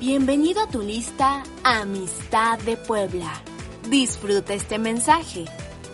Bienvenido 0.00 0.62
a 0.62 0.68
tu 0.68 0.80
lista 0.80 1.42
Amistad 1.64 2.60
de 2.60 2.76
Puebla. 2.76 3.32
Disfruta 3.90 4.54
este 4.54 4.78
mensaje. 4.78 5.46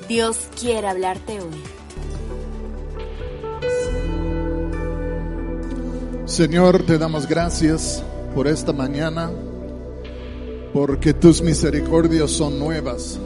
Dios 0.07 0.37
quiere 0.61 0.89
hablarte 0.89 1.41
hoy. 1.41 1.63
Señor, 6.27 6.85
te 6.85 6.99
damos 6.99 7.27
gracias 7.27 8.05
por 8.35 8.47
esta 8.47 8.75
mañana, 8.75 9.31
porque 10.75 11.15
tus 11.15 11.41
misericordias 11.41 12.31
son 12.31 12.59
nuevas 12.59 13.19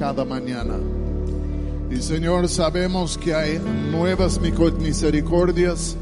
cada 0.00 0.24
mañana. 0.24 0.80
Y 1.92 2.02
Señor, 2.02 2.48
sabemos 2.48 3.16
que 3.16 3.36
hay 3.36 3.60
nuevas 3.92 4.40
misericordias 4.40 5.96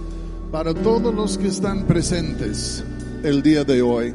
para 0.50 0.72
todos 0.72 1.14
los 1.14 1.36
que 1.36 1.48
están 1.48 1.86
presentes 1.86 2.82
el 3.22 3.42
día 3.42 3.64
de 3.64 3.82
hoy, 3.82 4.14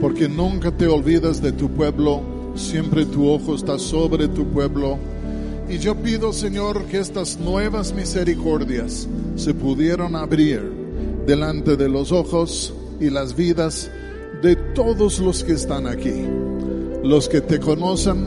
porque 0.00 0.28
nunca 0.28 0.70
te 0.70 0.86
olvidas 0.86 1.40
de 1.40 1.52
tu 1.52 1.70
pueblo, 1.70 2.22
siempre 2.54 3.04
tu 3.06 3.28
ojo 3.28 3.54
está 3.54 3.78
sobre 3.78 4.28
tu 4.28 4.46
pueblo. 4.46 4.98
Y 5.68 5.78
yo 5.78 5.94
pido, 5.94 6.32
Señor, 6.32 6.84
que 6.84 6.98
estas 6.98 7.38
nuevas 7.38 7.94
misericordias 7.94 9.08
se 9.36 9.54
pudieran 9.54 10.14
abrir 10.14 10.62
delante 11.26 11.76
de 11.76 11.88
los 11.88 12.12
ojos 12.12 12.74
y 13.00 13.10
las 13.10 13.34
vidas 13.34 13.90
de 14.42 14.56
todos 14.74 15.20
los 15.20 15.42
que 15.42 15.52
están 15.52 15.86
aquí, 15.86 16.26
los 17.02 17.28
que 17.28 17.40
te 17.40 17.58
conocen 17.58 18.26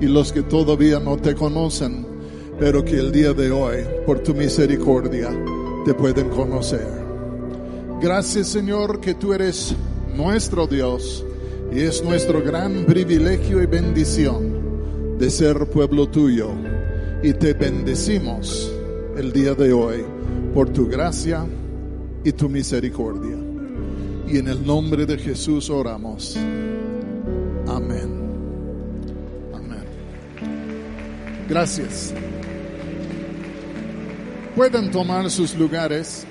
y 0.00 0.06
los 0.06 0.32
que 0.32 0.42
todavía 0.42 1.00
no 1.00 1.16
te 1.16 1.34
conocen, 1.34 2.06
pero 2.58 2.84
que 2.84 2.98
el 2.98 3.12
día 3.12 3.32
de 3.32 3.50
hoy, 3.50 3.78
por 4.04 4.20
tu 4.20 4.34
misericordia, 4.34 5.30
te 5.84 5.94
pueden 5.94 6.28
conocer. 6.28 7.07
Gracias 8.00 8.46
Señor 8.46 9.00
que 9.00 9.14
tú 9.14 9.32
eres 9.32 9.74
nuestro 10.14 10.68
Dios 10.68 11.24
y 11.72 11.80
es 11.80 12.02
nuestro 12.02 12.40
gran 12.42 12.84
privilegio 12.84 13.60
y 13.60 13.66
bendición 13.66 15.18
de 15.18 15.28
ser 15.30 15.66
pueblo 15.66 16.08
tuyo. 16.08 16.50
Y 17.24 17.32
te 17.32 17.54
bendecimos 17.54 18.72
el 19.16 19.32
día 19.32 19.54
de 19.54 19.72
hoy 19.72 20.04
por 20.54 20.70
tu 20.70 20.86
gracia 20.86 21.44
y 22.22 22.30
tu 22.30 22.48
misericordia. 22.48 23.36
Y 24.28 24.38
en 24.38 24.46
el 24.46 24.64
nombre 24.64 25.04
de 25.04 25.18
Jesús 25.18 25.68
oramos. 25.68 26.36
Amén. 27.66 28.10
Amén. 29.52 29.84
Gracias. 31.48 32.14
Pueden 34.54 34.92
tomar 34.92 35.28
sus 35.30 35.56
lugares. 35.56 36.24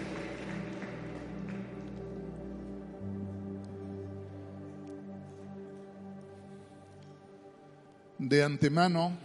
De 8.27 8.43
antemano 8.43 9.17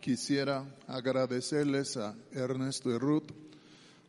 quisiera 0.00 0.64
agradecerles 0.88 1.96
a 1.96 2.16
Ernesto 2.32 2.90
y 2.90 2.98
Ruth 2.98 3.30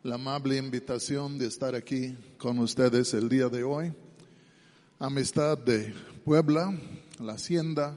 la 0.01 0.15
amable 0.15 0.57
invitación 0.57 1.37
de 1.37 1.45
estar 1.45 1.75
aquí 1.75 2.17
con 2.39 2.57
ustedes 2.57 3.13
el 3.13 3.29
día 3.29 3.47
de 3.47 3.63
hoy. 3.63 3.93
Amistad 4.97 5.59
de 5.59 5.93
Puebla, 6.25 6.75
la 7.19 7.33
Hacienda, 7.33 7.95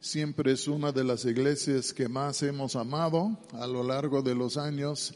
siempre 0.00 0.52
es 0.52 0.66
una 0.66 0.92
de 0.92 1.04
las 1.04 1.26
iglesias 1.26 1.92
que 1.92 2.08
más 2.08 2.42
hemos 2.42 2.74
amado 2.74 3.38
a 3.52 3.66
lo 3.66 3.82
largo 3.82 4.22
de 4.22 4.34
los 4.34 4.56
años, 4.56 5.12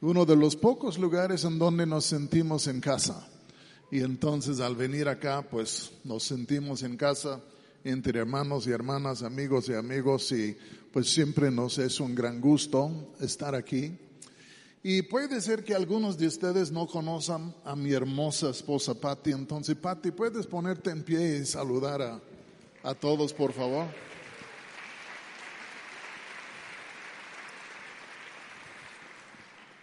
uno 0.00 0.26
de 0.26 0.34
los 0.34 0.56
pocos 0.56 0.98
lugares 0.98 1.44
en 1.44 1.56
donde 1.56 1.86
nos 1.86 2.06
sentimos 2.06 2.66
en 2.66 2.80
casa. 2.80 3.28
Y 3.92 4.00
entonces 4.00 4.58
al 4.58 4.74
venir 4.74 5.08
acá, 5.08 5.46
pues 5.48 5.92
nos 6.02 6.24
sentimos 6.24 6.82
en 6.82 6.96
casa 6.96 7.40
entre 7.84 8.20
hermanos 8.20 8.66
y 8.66 8.70
hermanas, 8.70 9.22
amigos 9.22 9.68
y 9.68 9.74
amigos, 9.74 10.32
y 10.32 10.56
pues 10.92 11.08
siempre 11.10 11.50
nos 11.50 11.78
es 11.78 12.00
un 12.00 12.14
gran 12.14 12.40
gusto 12.40 13.12
estar 13.20 13.54
aquí. 13.54 13.96
Y 14.82 15.02
puede 15.02 15.40
ser 15.40 15.62
que 15.62 15.74
algunos 15.74 16.16
de 16.16 16.26
ustedes 16.26 16.70
no 16.70 16.86
conozcan 16.86 17.54
a 17.64 17.76
mi 17.76 17.92
hermosa 17.92 18.50
esposa 18.50 18.94
Patty, 18.94 19.32
entonces 19.32 19.76
Patty, 19.76 20.10
¿puedes 20.10 20.46
ponerte 20.46 20.90
en 20.90 21.02
pie 21.02 21.38
y 21.38 21.44
saludar 21.44 22.00
a, 22.00 22.20
a 22.82 22.94
todos, 22.94 23.32
por 23.34 23.52
favor? 23.52 23.86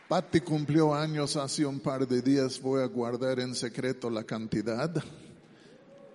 Patty 0.08 0.40
cumplió 0.40 0.96
años 0.96 1.36
hace 1.36 1.66
un 1.66 1.80
par 1.80 2.08
de 2.08 2.22
días, 2.22 2.62
voy 2.62 2.82
a 2.82 2.86
guardar 2.86 3.40
en 3.42 3.54
secreto 3.54 4.10
la 4.10 4.24
cantidad, 4.24 4.92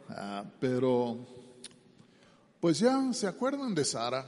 ah, 0.09 0.45
pero 0.59 1.42
pues 2.63 2.79
ya 2.79 3.13
se 3.13 3.27
acuerdan 3.27 3.75
de 3.75 3.85
Sara, 3.85 4.25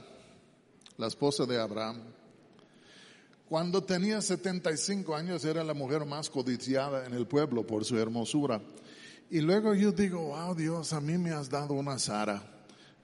la 0.97 1.07
esposa 1.07 1.45
de 1.45 1.57
Abraham. 1.57 2.01
Cuando 3.47 3.81
tenía 3.81 4.21
75 4.21 5.15
años 5.15 5.45
era 5.45 5.63
la 5.63 5.73
mujer 5.73 6.03
más 6.03 6.29
codiciada 6.29 7.05
en 7.05 7.13
el 7.13 7.27
pueblo 7.27 7.65
por 7.65 7.85
su 7.85 7.97
hermosura. 7.97 8.61
Y 9.29 9.39
luego 9.39 9.73
yo 9.73 9.93
digo, 9.93 10.19
wow 10.19 10.53
Dios, 10.53 10.91
a 10.91 10.99
mí 10.99 11.17
me 11.17 11.31
has 11.31 11.49
dado 11.49 11.75
una 11.75 11.97
Sara. 11.97 12.43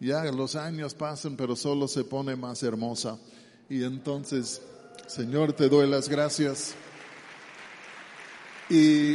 Ya 0.01 0.21
los 0.25 0.57
años 0.57 0.93
pasan, 0.95 1.37
pero 1.37 1.55
solo 1.55 1.87
se 1.87 2.03
pone 2.03 2.35
más 2.35 2.61
hermosa. 2.61 3.17
Y 3.69 3.85
entonces, 3.85 4.61
Señor, 5.07 5.53
te 5.53 5.69
doy 5.69 5.89
las 5.89 6.09
gracias. 6.09 6.73
Y 8.69 9.13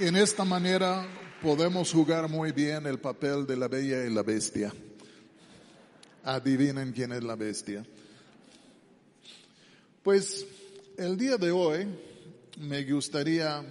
en 0.00 0.16
esta 0.16 0.44
manera 0.44 1.06
podemos 1.40 1.92
jugar 1.92 2.28
muy 2.28 2.50
bien 2.50 2.88
el 2.88 2.98
papel 2.98 3.46
de 3.46 3.56
la 3.56 3.68
bella 3.68 4.04
y 4.04 4.12
la 4.12 4.24
bestia. 4.24 4.72
Adivinen 6.24 6.92
quién 6.92 7.12
es 7.12 7.22
la 7.22 7.36
bestia. 7.36 7.84
Pues 10.02 10.46
el 10.96 11.18
día 11.18 11.36
de 11.36 11.50
hoy 11.50 11.86
me 12.58 12.82
gustaría 12.84 13.62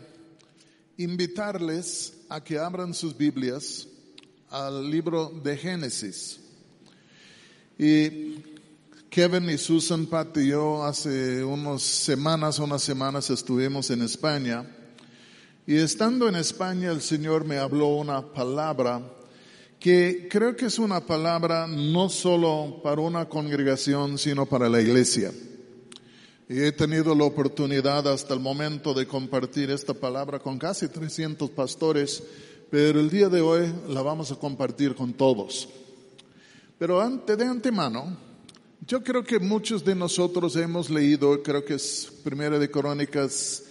invitarles 0.98 2.14
a 2.30 2.44
que 2.44 2.60
abran 2.60 2.94
sus 2.94 3.18
Biblias 3.18 3.88
al 4.50 4.90
libro 4.90 5.30
de 5.44 5.58
Génesis. 5.58 6.40
Y 7.78 8.36
Kevin 9.10 9.50
y 9.50 9.58
Susan, 9.58 10.06
Pat 10.06 10.38
y 10.38 10.50
yo 10.50 10.84
hace 10.84 11.44
unas 11.44 11.82
semanas, 11.82 12.60
unas 12.60 12.84
semanas 12.84 13.32
estuvimos 13.32 13.90
en 13.90 14.04
España. 14.04 14.64
Y 15.66 15.78
estando 15.78 16.28
en 16.30 16.36
España 16.36 16.92
el 16.92 17.02
Señor 17.02 17.46
me 17.46 17.58
habló 17.58 17.88
una 17.96 18.22
palabra 18.22 19.02
que 19.84 20.30
creo 20.32 20.56
que 20.56 20.68
es 20.68 20.80
una 20.80 21.06
palabra 21.06 21.68
no 21.68 22.08
solo 22.08 22.80
para 22.82 23.02
una 23.02 23.28
congregación, 23.28 24.18
sino 24.18 24.46
para 24.46 24.70
la 24.70 24.80
iglesia. 24.80 25.34
Y 26.48 26.62
he 26.62 26.72
tenido 26.72 27.14
la 27.14 27.26
oportunidad 27.26 28.08
hasta 28.08 28.34
el 28.34 28.40
momento 28.40 28.94
de 28.94 29.06
compartir 29.06 29.72
esta 29.72 29.94
palabra 29.94 30.40
con 30.40 30.58
casi 30.58 30.88
300 30.88 31.50
pastores, 31.50 32.24
pero 32.72 32.98
el 33.02 33.10
día 33.10 33.28
de 33.28 33.42
hoy 33.42 33.74
la 33.90 34.02
vamos 34.02 34.32
a 34.32 34.38
compartir 34.38 34.96
con 34.96 35.12
todos. 35.12 35.68
Pero 36.80 37.02
antes 37.02 37.38
de 37.38 37.44
antemano, 37.44 38.16
yo 38.88 39.04
creo 39.04 39.26
que 39.26 39.38
muchos 39.38 39.84
de 39.84 39.96
nosotros 39.96 40.56
hemos 40.56 40.90
leído, 40.90 41.44
creo 41.44 41.66
que 41.66 41.74
es 41.74 42.10
Primera 42.24 42.58
de 42.58 42.72
Crónicas 42.72 43.64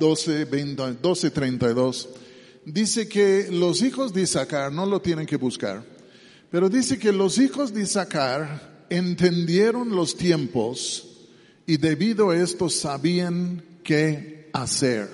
12, 0.00 0.44
20, 0.46 0.94
12, 0.94 1.30
32, 1.30 2.08
dice 2.64 3.08
que 3.08 3.48
los 3.50 3.82
hijos 3.82 4.12
de 4.12 4.22
Isaacar 4.22 4.72
no 4.72 4.86
lo 4.86 5.00
tienen 5.00 5.26
que 5.26 5.36
buscar, 5.36 5.84
pero 6.50 6.68
dice 6.68 6.98
que 6.98 7.12
los 7.12 7.38
hijos 7.38 7.74
de 7.74 7.82
Isaacar 7.82 8.86
entendieron 8.90 9.94
los 9.94 10.16
tiempos 10.16 11.08
y 11.66 11.76
debido 11.76 12.30
a 12.30 12.36
esto 12.36 12.68
sabían 12.68 13.62
qué 13.82 14.50
hacer. 14.52 15.08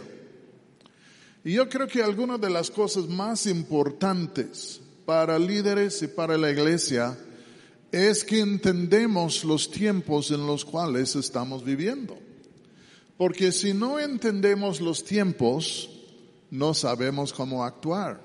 Y 1.45 1.55
yo 1.55 1.69
creo 1.69 1.89
que 1.89 2.03
algunas 2.03 2.41
de 2.41 2.51
las 2.51 2.71
cosas 2.71 3.09
más 3.09 3.47
importantes 3.47 4.81
para 5.07 5.39
líderes 5.39 6.03
y 6.03 6.09
para 6.09 6.37
la 6.37 6.51
iglesia 6.51 7.17
es 7.91 8.23
que 8.25 8.41
entendemos 8.41 9.45
los 9.45 9.71
tiempos 9.71 10.31
en 10.31 10.47
los 10.47 10.65
cuales 10.65 11.17
estamos 11.17 11.65
viviendo. 11.65 12.19
Porque 13.17 13.53
si 13.53 13.75
no 13.75 13.99
entendemos 13.99 14.81
los 14.81 15.05
tiempos, 15.05 15.91
no 16.51 16.75
sabemos 16.75 17.33
cómo 17.33 17.65
actuar. 17.65 18.21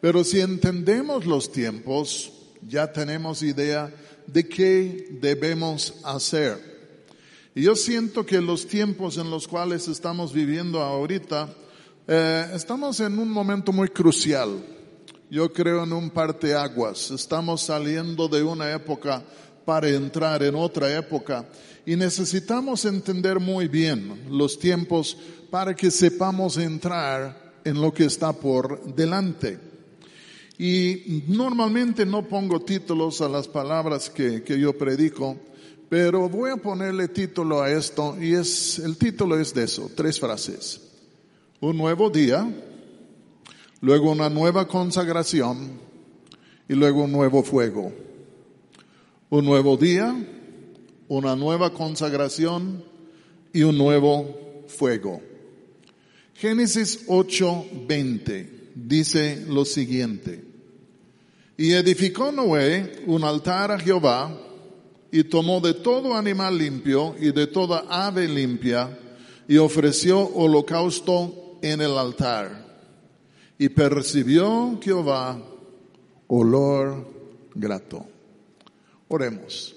Pero 0.00 0.24
si 0.24 0.40
entendemos 0.40 1.26
los 1.26 1.52
tiempos, 1.52 2.32
ya 2.66 2.92
tenemos 2.92 3.42
idea 3.42 3.92
de 4.26 4.48
qué 4.48 5.18
debemos 5.20 5.94
hacer. 6.04 6.72
Y 7.54 7.62
yo 7.62 7.76
siento 7.76 8.24
que 8.24 8.40
los 8.40 8.66
tiempos 8.66 9.18
en 9.18 9.30
los 9.30 9.46
cuales 9.46 9.86
estamos 9.88 10.32
viviendo 10.32 10.80
ahorita, 10.80 11.54
eh, 12.08 12.50
estamos 12.54 12.98
en 13.00 13.18
un 13.18 13.30
momento 13.30 13.72
muy 13.72 13.88
crucial. 13.88 14.64
Yo 15.30 15.52
creo 15.52 15.84
en 15.84 15.92
un 15.92 16.10
parteaguas. 16.10 17.10
Estamos 17.10 17.62
saliendo 17.62 18.28
de 18.28 18.42
una 18.42 18.72
época 18.72 19.22
para 19.64 19.88
entrar 19.88 20.42
en 20.42 20.54
otra 20.54 20.96
época 20.96 21.46
y 21.86 21.96
necesitamos 21.96 22.84
entender 22.84 23.40
muy 23.40 23.68
bien 23.68 24.26
los 24.30 24.58
tiempos 24.58 25.16
para 25.52 25.76
que 25.76 25.90
sepamos 25.90 26.56
entrar 26.56 27.60
en 27.62 27.78
lo 27.78 27.92
que 27.92 28.06
está 28.06 28.32
por 28.32 28.94
delante. 28.94 29.58
Y 30.56 31.24
normalmente 31.28 32.06
no 32.06 32.26
pongo 32.26 32.62
títulos 32.62 33.20
a 33.20 33.28
las 33.28 33.48
palabras 33.48 34.08
que, 34.08 34.42
que 34.42 34.58
yo 34.58 34.72
predico, 34.78 35.36
pero 35.90 36.30
voy 36.30 36.52
a 36.52 36.56
ponerle 36.56 37.08
título 37.08 37.60
a 37.60 37.70
esto 37.70 38.16
y 38.18 38.32
es, 38.32 38.78
el 38.78 38.96
título 38.96 39.38
es 39.38 39.52
de 39.52 39.64
eso, 39.64 39.90
tres 39.94 40.18
frases. 40.18 40.80
Un 41.60 41.76
nuevo 41.76 42.08
día, 42.08 42.50
luego 43.82 44.10
una 44.10 44.30
nueva 44.30 44.66
consagración 44.66 45.78
y 46.66 46.72
luego 46.72 47.04
un 47.04 47.12
nuevo 47.12 47.42
fuego. 47.42 47.92
Un 49.28 49.44
nuevo 49.44 49.76
día, 49.76 50.16
una 51.08 51.36
nueva 51.36 51.74
consagración 51.74 52.82
y 53.52 53.64
un 53.64 53.76
nuevo 53.76 54.64
fuego. 54.66 55.20
Génesis 56.34 57.06
8:20 57.06 58.72
dice 58.74 59.44
lo 59.48 59.64
siguiente. 59.64 60.44
Y 61.56 61.72
edificó 61.72 62.32
Noé 62.32 63.02
un 63.06 63.24
altar 63.24 63.70
a 63.70 63.78
Jehová 63.78 64.36
y 65.10 65.24
tomó 65.24 65.60
de 65.60 65.74
todo 65.74 66.16
animal 66.16 66.56
limpio 66.56 67.14
y 67.20 67.30
de 67.32 67.46
toda 67.46 67.84
ave 67.88 68.26
limpia 68.26 68.98
y 69.46 69.58
ofreció 69.58 70.20
holocausto 70.20 71.58
en 71.62 71.80
el 71.82 71.96
altar. 71.98 72.66
Y 73.58 73.68
percibió 73.68 74.80
Jehová 74.82 75.40
olor 76.26 77.06
grato. 77.54 78.06
Oremos. 79.08 79.76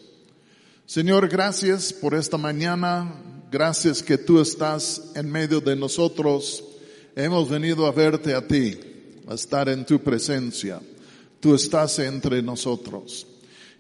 Señor, 0.86 1.28
gracias 1.28 1.92
por 1.92 2.16
esta 2.16 2.38
mañana. 2.38 3.14
Gracias 3.58 4.04
que 4.04 4.18
tú 4.18 4.42
estás 4.42 5.14
en 5.16 5.32
medio 5.32 5.62
de 5.62 5.78
nosotros. 5.78 6.62
Hemos 7.16 7.50
venido 7.50 7.86
a 7.86 7.94
verte 7.94 8.36
a 8.36 8.46
ti, 8.46 8.78
a 9.30 9.34
estar 9.34 9.70
en 9.70 9.86
tu 9.86 9.98
presencia. 9.98 10.82
Tú 11.40 11.56
estás 11.56 11.98
entre 12.00 12.42
nosotros. 12.42 13.26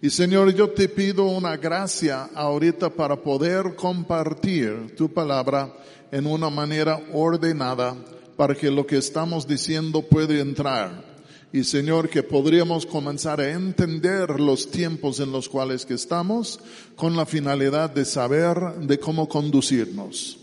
Y 0.01 0.09
Señor, 0.11 0.53
yo 0.53 0.69
te 0.69 0.87
pido 0.87 1.25
una 1.25 1.57
gracia 1.57 2.29
ahorita 2.33 2.89
para 2.89 3.21
poder 3.21 3.75
compartir 3.75 4.95
tu 4.95 5.13
palabra 5.13 5.75
en 6.09 6.25
una 6.25 6.49
manera 6.49 6.97
ordenada 7.11 7.97
para 8.37 8.55
que 8.55 8.71
lo 8.71 8.87
que 8.87 8.95
estamos 8.95 9.45
diciendo 9.45 10.01
pueda 10.03 10.39
entrar. 10.39 11.14
Y 11.53 11.63
Señor, 11.63 12.09
que 12.09 12.23
podríamos 12.23 12.85
comenzar 12.85 13.39
a 13.39 13.51
entender 13.51 14.39
los 14.39 14.69
tiempos 14.71 15.19
en 15.19 15.31
los 15.31 15.47
cuales 15.47 15.85
que 15.85 15.93
estamos 15.93 16.59
con 16.95 17.15
la 17.15 17.25
finalidad 17.25 17.89
de 17.89 18.03
saber 18.03 18.57
de 18.81 18.99
cómo 18.99 19.29
conducirnos. 19.29 20.37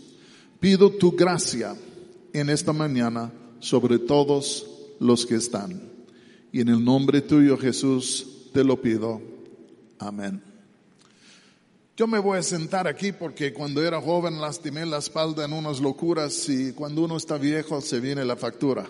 Pido 0.59 0.91
tu 0.91 1.11
gracia 1.11 1.75
en 2.33 2.49
esta 2.49 2.73
mañana 2.73 3.31
sobre 3.59 3.99
todos 3.99 4.65
los 4.99 5.25
que 5.25 5.35
están. 5.35 5.81
Y 6.51 6.61
en 6.61 6.69
el 6.69 6.83
nombre 6.83 7.21
tuyo, 7.21 7.57
Jesús, 7.57 8.25
te 8.53 8.63
lo 8.63 8.81
pido. 8.81 9.21
Amén. 9.99 10.41
Yo 11.95 12.07
me 12.07 12.17
voy 12.17 12.39
a 12.39 12.43
sentar 12.43 12.87
aquí 12.87 13.11
porque 13.11 13.53
cuando 13.53 13.85
era 13.85 14.01
joven 14.01 14.41
lastimé 14.41 14.83
la 14.83 14.97
espalda 14.97 15.45
en 15.45 15.53
unas 15.53 15.79
locuras 15.79 16.49
y 16.49 16.73
cuando 16.73 17.03
uno 17.03 17.17
está 17.17 17.37
viejo 17.37 17.81
se 17.81 17.99
viene 17.99 18.25
la 18.25 18.35
factura. 18.35 18.87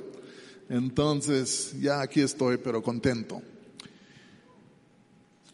Entonces 0.73 1.75
ya 1.79 2.01
aquí 2.01 2.21
estoy, 2.21 2.57
pero 2.57 2.81
contento. 2.81 3.43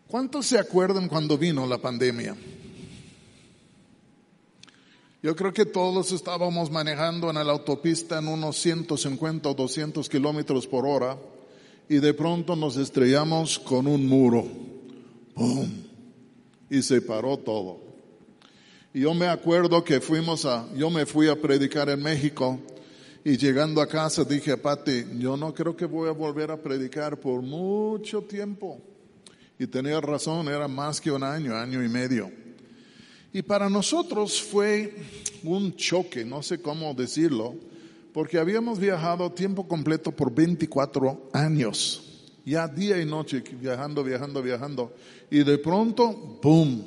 ¿Cuántos 0.07 0.45
se 0.45 0.57
acuerdan 0.57 1.10
cuando 1.10 1.38
vino 1.38 1.68
la 1.68 1.77
pandemia? 1.77 2.38
Yo 5.21 5.36
creo 5.36 5.51
que 5.51 5.66
todos 5.66 6.13
estábamos 6.13 6.71
manejando 6.71 7.30
en 7.30 7.36
la 7.36 7.51
autopista 7.51 8.19
en 8.19 8.30
unos 8.30 8.56
150 8.60 9.50
o 9.50 9.54
200 9.54 10.07
kilómetros 10.07 10.66
por 10.66 10.88
hora 10.88 11.18
y 11.89 11.98
de 11.98 12.13
pronto 12.13 12.56
nos 12.56 12.77
estrellamos 12.77 13.60
con 13.60 13.88
un 13.88 14.07
muro 14.07 14.48
y 16.69 16.81
se 16.81 17.01
paró 17.01 17.36
todo. 17.36 17.81
Y 18.94 19.01
yo 19.01 19.13
me 19.13 19.27
acuerdo 19.27 19.83
que 19.83 20.00
fuimos 20.00 20.45
a, 20.45 20.66
yo 20.77 20.89
me 20.89 21.06
fui 21.06 21.27
a 21.27 21.36
predicar 21.36 21.89
en 21.89 22.01
México 22.01 22.57
y 23.29 23.37
llegando 23.37 23.79
a 23.79 23.87
casa 23.87 24.23
dije 24.23 24.53
a 24.53 24.57
Pati, 24.57 25.05
yo 25.19 25.37
no 25.37 25.53
creo 25.53 25.75
que 25.75 25.85
voy 25.85 26.09
a 26.09 26.13
volver 26.13 26.49
a 26.49 26.57
predicar 26.57 27.19
por 27.19 27.43
mucho 27.43 28.23
tiempo. 28.23 28.81
Y 29.59 29.67
tenía 29.67 30.01
razón, 30.01 30.47
era 30.47 30.67
más 30.67 30.99
que 30.99 31.11
un 31.11 31.21
año, 31.21 31.55
año 31.55 31.83
y 31.83 31.89
medio. 31.89 32.31
Y 33.31 33.43
para 33.43 33.69
nosotros 33.69 34.41
fue 34.41 34.95
un 35.43 35.75
choque, 35.75 36.25
no 36.25 36.41
sé 36.41 36.59
cómo 36.59 36.91
decirlo, 36.95 37.53
porque 38.13 38.39
habíamos 38.39 38.79
viajado 38.79 39.31
tiempo 39.31 39.67
completo 39.67 40.11
por 40.11 40.33
24 40.33 41.29
años 41.31 42.01
ya 42.43 42.67
día 42.67 42.99
y 42.99 43.05
noche 43.05 43.43
viajando, 43.61 44.03
viajando, 44.03 44.41
viajando. 44.41 44.95
Y 45.29 45.43
de 45.43 45.59
pronto, 45.59 46.39
¡boom! 46.41 46.83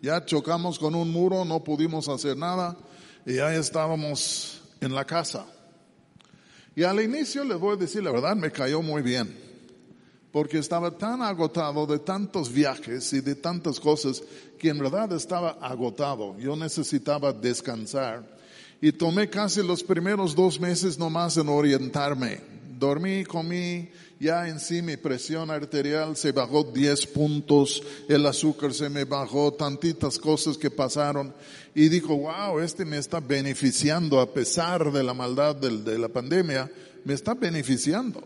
Ya 0.00 0.24
chocamos 0.24 0.78
con 0.78 0.94
un 0.94 1.12
muro, 1.12 1.44
no 1.44 1.62
pudimos 1.62 2.08
hacer 2.08 2.38
nada 2.38 2.74
y 3.26 3.34
ya 3.34 3.54
estábamos 3.54 4.62
en 4.80 4.94
la 4.94 5.04
casa. 5.04 5.46
Y 6.78 6.84
al 6.84 7.00
inicio 7.00 7.42
les 7.42 7.58
voy 7.58 7.72
a 7.72 7.76
decir 7.76 8.04
la 8.04 8.12
verdad, 8.12 8.36
me 8.36 8.52
cayó 8.52 8.80
muy 8.80 9.02
bien, 9.02 9.36
porque 10.30 10.58
estaba 10.58 10.96
tan 10.96 11.22
agotado 11.22 11.84
de 11.88 11.98
tantos 11.98 12.52
viajes 12.52 13.12
y 13.14 13.20
de 13.20 13.34
tantas 13.34 13.80
cosas 13.80 14.22
que 14.60 14.68
en 14.68 14.78
verdad 14.78 15.12
estaba 15.12 15.58
agotado. 15.60 16.38
Yo 16.38 16.54
necesitaba 16.54 17.32
descansar 17.32 18.22
y 18.80 18.92
tomé 18.92 19.28
casi 19.28 19.60
los 19.60 19.82
primeros 19.82 20.36
dos 20.36 20.60
meses 20.60 20.96
nomás 20.96 21.36
en 21.36 21.48
orientarme. 21.48 22.38
Dormí, 22.78 23.24
comí, 23.24 23.88
ya 24.20 24.46
en 24.46 24.60
sí 24.60 24.80
mi 24.80 24.96
presión 24.96 25.50
arterial 25.50 26.16
se 26.16 26.30
bajó 26.30 26.62
10 26.62 27.06
puntos, 27.08 27.82
el 28.08 28.24
azúcar 28.24 28.72
se 28.72 28.88
me 28.88 29.02
bajó, 29.02 29.52
tantitas 29.52 30.16
cosas 30.16 30.56
que 30.56 30.70
pasaron 30.70 31.34
y 31.74 31.88
dijo, 31.88 32.16
wow, 32.16 32.58
este 32.60 32.84
me 32.84 32.98
está 32.98 33.20
beneficiando 33.20 34.20
a 34.20 34.32
pesar 34.32 34.90
de 34.90 35.02
la 35.02 35.14
maldad 35.14 35.56
de 35.56 35.98
la 35.98 36.08
pandemia, 36.08 36.70
me 37.04 37.14
está 37.14 37.34
beneficiando. 37.34 38.22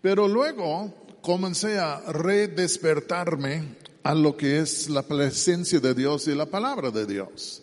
Pero 0.00 0.28
luego 0.28 0.92
comencé 1.20 1.78
a 1.78 2.00
redespertarme 2.12 3.76
a 4.02 4.14
lo 4.14 4.36
que 4.36 4.58
es 4.58 4.90
la 4.90 5.02
presencia 5.02 5.80
de 5.80 5.94
Dios 5.94 6.26
y 6.26 6.34
la 6.34 6.46
palabra 6.46 6.90
de 6.90 7.06
Dios. 7.06 7.62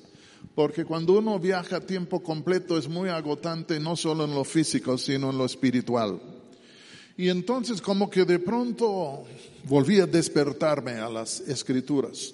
Porque 0.55 0.85
cuando 0.85 1.17
uno 1.17 1.39
viaja 1.39 1.77
a 1.77 1.81
tiempo 1.81 2.21
completo 2.23 2.77
es 2.77 2.87
muy 2.87 3.09
agotante 3.09 3.79
no 3.79 3.95
solo 3.95 4.25
en 4.25 4.33
lo 4.33 4.43
físico, 4.43 4.97
sino 4.97 5.31
en 5.31 5.37
lo 5.37 5.45
espiritual. 5.45 6.19
Y 7.17 7.29
entonces 7.29 7.81
como 7.81 8.09
que 8.09 8.23
de 8.23 8.39
pronto 8.39 9.25
volví 9.65 9.99
a 9.99 10.05
despertarme 10.05 10.93
a 10.93 11.09
las 11.09 11.41
escrituras. 11.41 12.33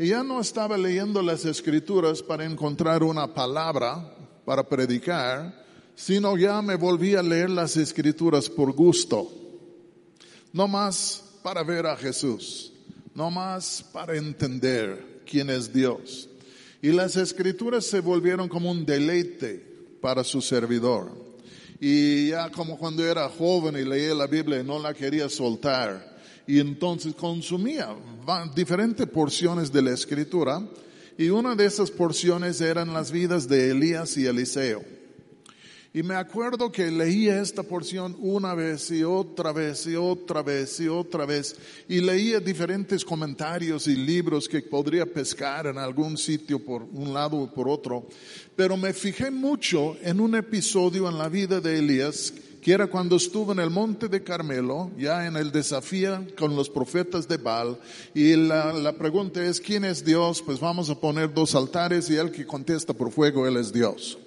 Y 0.00 0.06
ya 0.08 0.24
no 0.24 0.40
estaba 0.40 0.78
leyendo 0.78 1.20
las 1.20 1.44
escrituras 1.44 2.22
para 2.22 2.46
encontrar 2.46 3.02
una 3.02 3.34
palabra 3.34 4.16
para 4.46 4.66
predicar, 4.66 5.62
sino 5.94 6.38
ya 6.38 6.62
me 6.62 6.76
volví 6.76 7.16
a 7.16 7.22
leer 7.22 7.50
las 7.50 7.76
escrituras 7.76 8.48
por 8.48 8.72
gusto. 8.72 9.30
No 10.54 10.66
más 10.66 11.22
para 11.42 11.62
ver 11.62 11.86
a 11.86 11.98
Jesús, 11.98 12.72
no 13.14 13.30
más 13.30 13.84
para 13.92 14.16
entender 14.16 15.20
quién 15.26 15.50
es 15.50 15.70
Dios. 15.70 16.30
Y 16.80 16.92
las 16.92 17.16
escrituras 17.16 17.84
se 17.84 18.00
volvieron 18.00 18.48
como 18.48 18.70
un 18.70 18.86
deleite 18.86 19.62
para 20.00 20.24
su 20.24 20.40
servidor. 20.40 21.12
Y 21.78 22.30
ya 22.30 22.50
como 22.50 22.78
cuando 22.78 23.06
era 23.06 23.28
joven 23.28 23.76
y 23.76 23.84
leía 23.84 24.14
la 24.14 24.26
Biblia 24.26 24.62
no 24.62 24.78
la 24.78 24.94
quería 24.94 25.28
soltar. 25.28 26.09
Y 26.50 26.58
entonces 26.58 27.14
consumía 27.14 27.94
diferentes 28.56 29.06
porciones 29.06 29.70
de 29.70 29.82
la 29.82 29.92
escritura. 29.92 30.60
Y 31.16 31.28
una 31.28 31.54
de 31.54 31.64
esas 31.64 31.92
porciones 31.92 32.60
eran 32.60 32.92
las 32.92 33.12
vidas 33.12 33.46
de 33.46 33.70
Elías 33.70 34.16
y 34.16 34.26
Eliseo. 34.26 34.82
Y 35.94 36.02
me 36.02 36.16
acuerdo 36.16 36.72
que 36.72 36.90
leía 36.90 37.40
esta 37.40 37.62
porción 37.62 38.16
una 38.18 38.54
vez 38.54 38.90
y 38.90 39.04
otra 39.04 39.52
vez 39.52 39.86
y 39.86 39.94
otra 39.94 40.42
vez 40.42 40.80
y 40.80 40.88
otra 40.88 41.24
vez. 41.24 41.54
Y 41.88 42.00
leía 42.00 42.40
diferentes 42.40 43.04
comentarios 43.04 43.86
y 43.86 43.94
libros 43.94 44.48
que 44.48 44.60
podría 44.60 45.06
pescar 45.06 45.68
en 45.68 45.78
algún 45.78 46.18
sitio 46.18 46.58
por 46.58 46.82
un 46.82 47.14
lado 47.14 47.36
o 47.36 47.54
por 47.54 47.68
otro. 47.68 48.08
Pero 48.56 48.76
me 48.76 48.92
fijé 48.92 49.30
mucho 49.30 49.96
en 50.02 50.18
un 50.18 50.34
episodio 50.34 51.08
en 51.08 51.16
la 51.16 51.28
vida 51.28 51.60
de 51.60 51.78
Elías 51.78 52.32
que 52.60 52.72
era 52.72 52.88
cuando 52.88 53.16
estuvo 53.16 53.52
en 53.52 53.58
el 53.58 53.70
monte 53.70 54.08
de 54.08 54.22
Carmelo, 54.22 54.90
ya 54.98 55.26
en 55.26 55.36
el 55.36 55.50
desafío 55.50 56.26
con 56.38 56.54
los 56.54 56.68
profetas 56.68 57.26
de 57.26 57.38
Baal, 57.38 57.78
y 58.14 58.36
la, 58.36 58.72
la, 58.72 58.92
pregunta 58.92 59.42
es, 59.44 59.60
¿quién 59.60 59.84
es 59.84 60.04
Dios? 60.04 60.42
Pues 60.42 60.60
vamos 60.60 60.90
a 60.90 61.00
poner 61.00 61.32
dos 61.32 61.54
altares 61.54 62.10
y 62.10 62.16
el 62.16 62.30
que 62.30 62.46
contesta 62.46 62.92
por 62.92 63.10
fuego, 63.10 63.46
Él 63.46 63.56
es 63.56 63.72
Dios. 63.72 64.18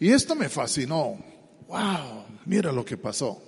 Y 0.00 0.10
esto 0.10 0.34
me 0.34 0.48
fascinó. 0.48 1.18
¡Wow! 1.68 2.24
Mira 2.46 2.72
lo 2.72 2.84
que 2.84 2.96
pasó. 2.96 3.42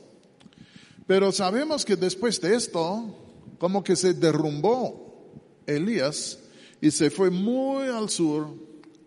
Pero 1.06 1.32
sabemos 1.32 1.84
que 1.84 1.96
después 1.96 2.40
de 2.40 2.54
esto, 2.54 3.16
como 3.58 3.82
que 3.82 3.96
se 3.96 4.14
derrumbó 4.14 5.32
Elías 5.66 6.38
y 6.80 6.90
se 6.90 7.10
fue 7.10 7.30
muy 7.30 7.88
al 7.88 8.10
sur, 8.10 8.48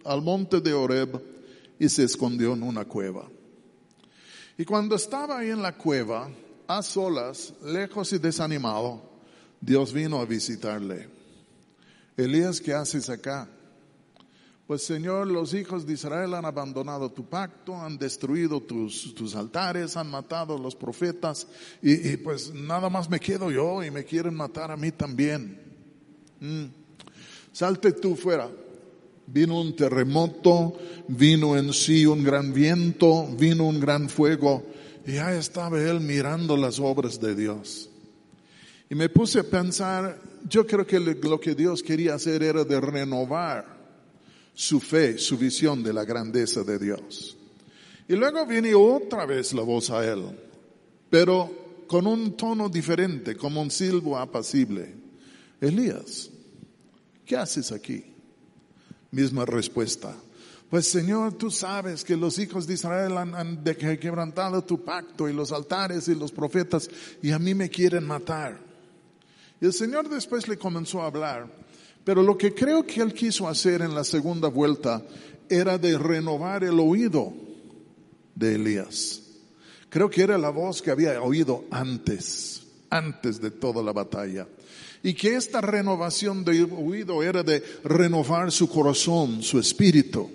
al 0.03 0.21
monte 0.21 0.61
de 0.61 0.73
Oreb, 0.73 1.21
y 1.79 1.89
se 1.89 2.03
escondió 2.03 2.53
en 2.53 2.63
una 2.63 2.85
cueva. 2.85 3.29
Y 4.57 4.65
cuando 4.65 4.95
estaba 4.95 5.39
ahí 5.39 5.49
en 5.49 5.61
la 5.61 5.75
cueva, 5.75 6.29
a 6.67 6.81
solas, 6.83 7.53
lejos 7.63 8.13
y 8.13 8.19
desanimado, 8.19 9.01
Dios 9.59 9.93
vino 9.93 10.19
a 10.19 10.25
visitarle. 10.25 11.09
Elías, 12.15 12.61
¿qué 12.61 12.73
haces 12.73 13.09
acá? 13.09 13.49
Pues 14.67 14.85
Señor, 14.85 15.27
los 15.27 15.53
hijos 15.53 15.85
de 15.85 15.93
Israel 15.93 16.35
han 16.35 16.45
abandonado 16.45 17.11
tu 17.11 17.25
pacto, 17.25 17.75
han 17.75 17.97
destruido 17.97 18.61
tus, 18.61 19.13
tus 19.13 19.35
altares, 19.35 19.97
han 19.97 20.09
matado 20.09 20.55
a 20.55 20.59
los 20.59 20.75
profetas 20.75 21.47
y, 21.81 22.15
pues 22.17 22.53
nada 22.53 22.89
más 22.89 23.09
me 23.09 23.19
quedo 23.19 23.51
yo 23.51 23.83
y 23.83 23.91
me 23.91 24.05
quieren 24.05 24.35
matar 24.35 24.71
a 24.71 24.77
mí 24.77 24.91
también. 24.91 25.59
Mm. 26.39 26.65
Salte 27.51 27.91
tú 27.91 28.15
fuera. 28.15 28.49
Vino 29.27 29.61
un 29.61 29.75
terremoto, 29.75 30.77
vino 31.07 31.57
en 31.57 31.73
sí 31.73 32.05
un 32.05 32.23
gran 32.23 32.53
viento, 32.53 33.27
vino 33.37 33.67
un 33.67 33.79
gran 33.79 34.09
fuego 34.09 34.63
y 35.05 35.13
ya 35.13 35.35
estaba 35.35 35.81
él 35.81 35.99
mirando 35.99 36.55
las 36.55 36.79
obras 36.79 37.19
de 37.19 37.35
Dios. 37.35 37.89
Y 38.89 38.95
me 38.95 39.09
puse 39.09 39.39
a 39.39 39.43
pensar, 39.43 40.21
yo 40.47 40.65
creo 40.67 40.85
que 40.85 40.99
lo 40.99 41.39
que 41.39 41.55
Dios 41.55 41.81
quería 41.81 42.15
hacer 42.15 42.43
era 42.43 42.63
de 42.63 42.79
renovar 42.79 43.65
su 44.53 44.79
fe, 44.79 45.17
su 45.17 45.37
visión 45.37 45.83
de 45.83 45.93
la 45.93 46.05
grandeza 46.05 46.63
de 46.63 46.77
Dios. 46.77 47.37
Y 48.07 48.15
luego 48.15 48.45
viene 48.45 48.75
otra 48.75 49.25
vez 49.25 49.53
la 49.53 49.63
voz 49.63 49.89
a 49.89 50.05
él, 50.05 50.23
pero 51.09 51.85
con 51.87 52.05
un 52.07 52.35
tono 52.37 52.69
diferente, 52.69 53.35
como 53.35 53.61
un 53.61 53.71
silbo 53.71 54.17
apacible. 54.17 54.93
Elías, 55.59 56.29
¿qué 57.25 57.37
haces 57.37 57.71
aquí? 57.71 58.12
Misma 59.13 59.45
respuesta. 59.45 60.13
Pues 60.69 60.87
Señor, 60.87 61.33
tú 61.33 61.49
sabes 61.49 62.03
que 62.03 62.17
los 62.17 62.37
hijos 62.37 62.67
de 62.67 62.73
Israel 62.73 63.17
han, 63.17 63.33
han 63.33 63.63
quebrantado 63.63 64.61
tu 64.63 64.83
pacto 64.83 65.29
y 65.29 65.33
los 65.33 65.53
altares 65.53 66.09
y 66.09 66.15
los 66.15 66.31
profetas 66.31 66.89
y 67.21 67.31
a 67.31 67.39
mí 67.39 67.53
me 67.53 67.69
quieren 67.69 68.05
matar. 68.05 68.59
Y 69.61 69.65
el 69.65 69.73
Señor 69.73 70.09
después 70.09 70.49
le 70.49 70.57
comenzó 70.57 71.01
a 71.01 71.05
hablar 71.05 71.63
pero 72.03 72.21
lo 72.21 72.37
que 72.37 72.53
creo 72.53 72.85
que 72.85 73.01
él 73.01 73.13
quiso 73.13 73.47
hacer 73.47 73.81
en 73.81 73.95
la 73.95 74.03
segunda 74.03 74.49
vuelta 74.49 75.01
era 75.49 75.77
de 75.77 75.97
renovar 75.97 76.63
el 76.63 76.79
oído 76.79 77.33
de 78.35 78.55
Elías. 78.55 79.21
Creo 79.89 80.09
que 80.09 80.23
era 80.23 80.37
la 80.37 80.49
voz 80.49 80.81
que 80.81 80.91
había 80.91 81.21
oído 81.21 81.65
antes, 81.71 82.63
antes 82.89 83.39
de 83.39 83.51
toda 83.51 83.81
la 83.81 83.93
batalla. 83.93 84.47
Y 85.03 85.13
que 85.13 85.35
esta 85.35 85.59
renovación 85.59 86.45
de 86.45 86.63
oído 86.63 87.21
era 87.21 87.43
de 87.43 87.61
renovar 87.83 88.51
su 88.51 88.69
corazón, 88.69 89.43
su 89.43 89.59
espíritu. 89.59 90.31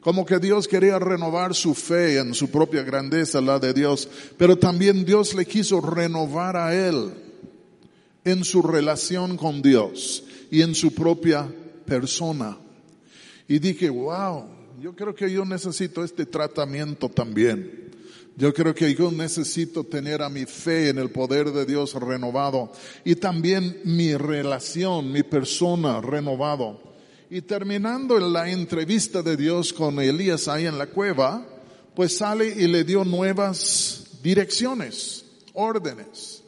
Como 0.00 0.24
que 0.24 0.38
Dios 0.38 0.66
quería 0.66 0.98
renovar 0.98 1.54
su 1.54 1.74
fe 1.74 2.18
en 2.18 2.32
su 2.32 2.50
propia 2.50 2.82
grandeza, 2.82 3.42
la 3.42 3.58
de 3.58 3.74
Dios. 3.74 4.08
Pero 4.38 4.56
también 4.56 5.04
Dios 5.04 5.34
le 5.34 5.44
quiso 5.44 5.82
renovar 5.82 6.56
a 6.56 6.74
él 6.74 7.12
en 8.24 8.44
su 8.44 8.62
relación 8.62 9.36
con 9.36 9.60
Dios 9.60 10.24
y 10.50 10.62
en 10.62 10.74
su 10.74 10.94
propia 10.94 11.46
persona. 11.84 12.56
Y 13.46 13.58
dije, 13.58 13.90
wow, 13.90 14.44
yo 14.80 14.94
creo 14.94 15.14
que 15.14 15.30
yo 15.30 15.44
necesito 15.44 16.02
este 16.02 16.24
tratamiento 16.24 17.08
también. 17.08 17.87
Yo 18.38 18.54
creo 18.54 18.72
que 18.72 18.94
yo 18.94 19.10
necesito 19.10 19.82
tener 19.82 20.22
a 20.22 20.28
mi 20.28 20.46
fe 20.46 20.90
en 20.90 20.98
el 20.98 21.10
poder 21.10 21.50
de 21.50 21.66
Dios 21.66 21.94
renovado 21.94 22.70
y 23.04 23.16
también 23.16 23.80
mi 23.82 24.14
relación, 24.14 25.10
mi 25.10 25.24
persona 25.24 26.00
renovado. 26.00 26.80
Y 27.30 27.42
terminando 27.42 28.16
la 28.20 28.48
entrevista 28.48 29.22
de 29.22 29.36
Dios 29.36 29.72
con 29.72 29.98
Elías 29.98 30.46
ahí 30.46 30.66
en 30.66 30.78
la 30.78 30.86
cueva, 30.86 31.44
pues 31.96 32.16
sale 32.18 32.46
y 32.46 32.68
le 32.68 32.84
dio 32.84 33.04
nuevas 33.04 34.06
direcciones, 34.22 35.24
órdenes. 35.54 36.44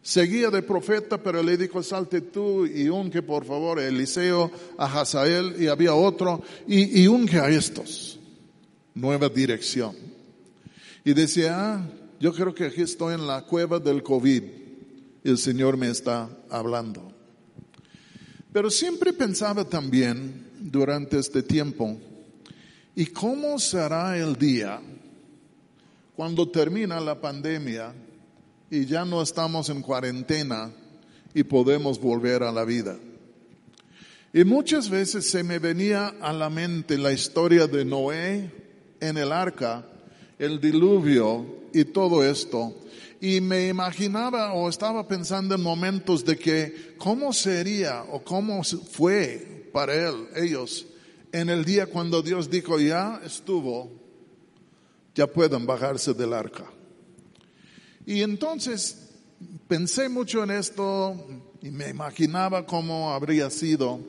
Seguía 0.00 0.48
de 0.48 0.62
profeta, 0.62 1.20
pero 1.20 1.42
le 1.42 1.56
dijo, 1.56 1.82
salte 1.82 2.20
tú 2.20 2.66
y 2.66 2.88
unge 2.88 3.20
por 3.20 3.44
favor 3.44 3.80
Eliseo, 3.80 4.48
a 4.78 5.00
Hazael, 5.00 5.56
y 5.58 5.66
había 5.66 5.92
otro, 5.92 6.40
y, 6.68 7.02
y 7.02 7.08
unge 7.08 7.40
a 7.40 7.48
estos. 7.48 8.20
Nueva 8.94 9.28
dirección. 9.28 10.11
Y 11.04 11.14
decía, 11.14 11.74
ah, 11.74 11.88
yo 12.20 12.32
creo 12.32 12.54
que 12.54 12.66
aquí 12.66 12.82
estoy 12.82 13.14
en 13.14 13.26
la 13.26 13.42
cueva 13.42 13.78
del 13.78 14.02
COVID 14.02 14.42
y 15.24 15.28
el 15.28 15.38
Señor 15.38 15.76
me 15.76 15.88
está 15.88 16.28
hablando. 16.48 17.12
Pero 18.52 18.70
siempre 18.70 19.12
pensaba 19.12 19.64
también 19.64 20.48
durante 20.60 21.18
este 21.18 21.42
tiempo, 21.42 21.98
¿y 22.94 23.06
cómo 23.06 23.58
será 23.58 24.16
el 24.18 24.36
día 24.36 24.80
cuando 26.14 26.48
termina 26.48 27.00
la 27.00 27.20
pandemia 27.20 27.94
y 28.70 28.86
ya 28.86 29.04
no 29.04 29.20
estamos 29.20 29.68
en 29.68 29.82
cuarentena 29.82 30.70
y 31.34 31.42
podemos 31.42 32.00
volver 32.00 32.42
a 32.42 32.52
la 32.52 32.64
vida. 32.64 32.96
Y 34.32 34.44
muchas 34.44 34.88
veces 34.88 35.30
se 35.30 35.42
me 35.42 35.58
venía 35.58 36.14
a 36.20 36.32
la 36.32 36.48
mente 36.48 36.96
la 36.96 37.12
historia 37.12 37.66
de 37.66 37.84
Noé 37.84 38.50
en 39.00 39.18
el 39.18 39.30
arca, 39.30 39.84
el 40.38 40.60
diluvio 40.60 41.44
y 41.72 41.84
todo 41.84 42.24
esto. 42.24 42.74
Y 43.20 43.40
me 43.40 43.68
imaginaba 43.68 44.52
o 44.52 44.68
estaba 44.68 45.06
pensando 45.06 45.54
en 45.54 45.62
momentos 45.62 46.24
de 46.24 46.36
que 46.36 46.94
cómo 46.98 47.32
sería 47.32 48.02
o 48.10 48.22
cómo 48.22 48.62
fue 48.64 49.68
para 49.72 49.94
él, 49.94 50.28
ellos, 50.36 50.86
en 51.32 51.48
el 51.48 51.64
día 51.64 51.86
cuando 51.86 52.20
Dios 52.20 52.50
dijo, 52.50 52.78
ya 52.78 53.20
estuvo, 53.24 53.90
ya 55.14 55.26
pueden 55.26 55.66
bajarse 55.66 56.12
del 56.14 56.32
arca. 56.32 56.64
Y 58.04 58.22
entonces 58.22 59.10
pensé 59.68 60.08
mucho 60.08 60.42
en 60.42 60.50
esto 60.50 61.16
y 61.62 61.70
me 61.70 61.88
imaginaba 61.88 62.66
cómo 62.66 63.12
habría 63.12 63.48
sido. 63.50 64.00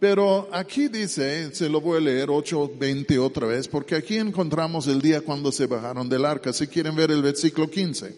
Pero 0.00 0.48
aquí 0.52 0.88
dice, 0.88 1.52
se 1.54 1.68
lo 1.68 1.80
voy 1.80 1.98
a 1.98 2.00
leer 2.00 2.28
8.20 2.28 3.18
otra 3.20 3.46
vez, 3.48 3.66
porque 3.66 3.96
aquí 3.96 4.16
encontramos 4.16 4.86
el 4.86 5.02
día 5.02 5.20
cuando 5.20 5.50
se 5.50 5.66
bajaron 5.66 6.08
del 6.08 6.24
arca. 6.24 6.52
Si 6.52 6.68
quieren 6.68 6.94
ver 6.94 7.10
el 7.10 7.22
versículo 7.22 7.68
15. 7.68 8.14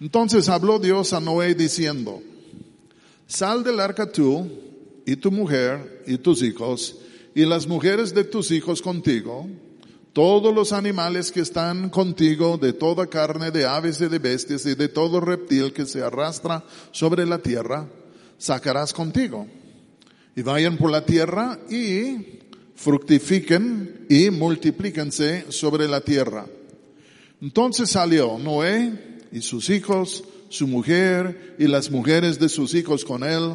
Entonces 0.00 0.48
habló 0.48 0.78
Dios 0.78 1.12
a 1.12 1.20
Noé 1.20 1.54
diciendo, 1.54 2.22
sal 3.26 3.64
del 3.64 3.80
arca 3.80 4.10
tú 4.10 4.46
y 5.06 5.16
tu 5.16 5.30
mujer 5.30 6.02
y 6.06 6.18
tus 6.18 6.42
hijos 6.42 6.98
y 7.34 7.46
las 7.46 7.66
mujeres 7.66 8.12
de 8.12 8.24
tus 8.24 8.50
hijos 8.50 8.82
contigo 8.82 9.48
todos 10.14 10.54
los 10.54 10.72
animales 10.72 11.32
que 11.32 11.40
están 11.40 11.90
contigo, 11.90 12.56
de 12.56 12.72
toda 12.72 13.08
carne, 13.08 13.50
de 13.50 13.66
aves 13.66 14.00
y 14.00 14.06
de 14.06 14.20
bestias 14.20 14.64
y 14.64 14.76
de 14.76 14.86
todo 14.88 15.20
reptil 15.20 15.72
que 15.72 15.86
se 15.86 16.02
arrastra 16.02 16.62
sobre 16.92 17.26
la 17.26 17.38
tierra, 17.38 17.88
sacarás 18.38 18.92
contigo. 18.92 19.48
Y 20.36 20.42
vayan 20.42 20.76
por 20.76 20.90
la 20.90 21.04
tierra 21.04 21.58
y 21.70 22.40
fructifiquen 22.74 24.06
y 24.08 24.30
multiplíquense 24.30 25.46
sobre 25.50 25.88
la 25.88 26.00
tierra. 26.00 26.46
Entonces 27.40 27.90
salió 27.90 28.38
Noé 28.38 29.20
y 29.32 29.42
sus 29.42 29.70
hijos, 29.70 30.24
su 30.48 30.66
mujer 30.66 31.56
y 31.58 31.66
las 31.66 31.90
mujeres 31.90 32.38
de 32.38 32.48
sus 32.48 32.74
hijos 32.74 33.04
con 33.04 33.22
él, 33.22 33.54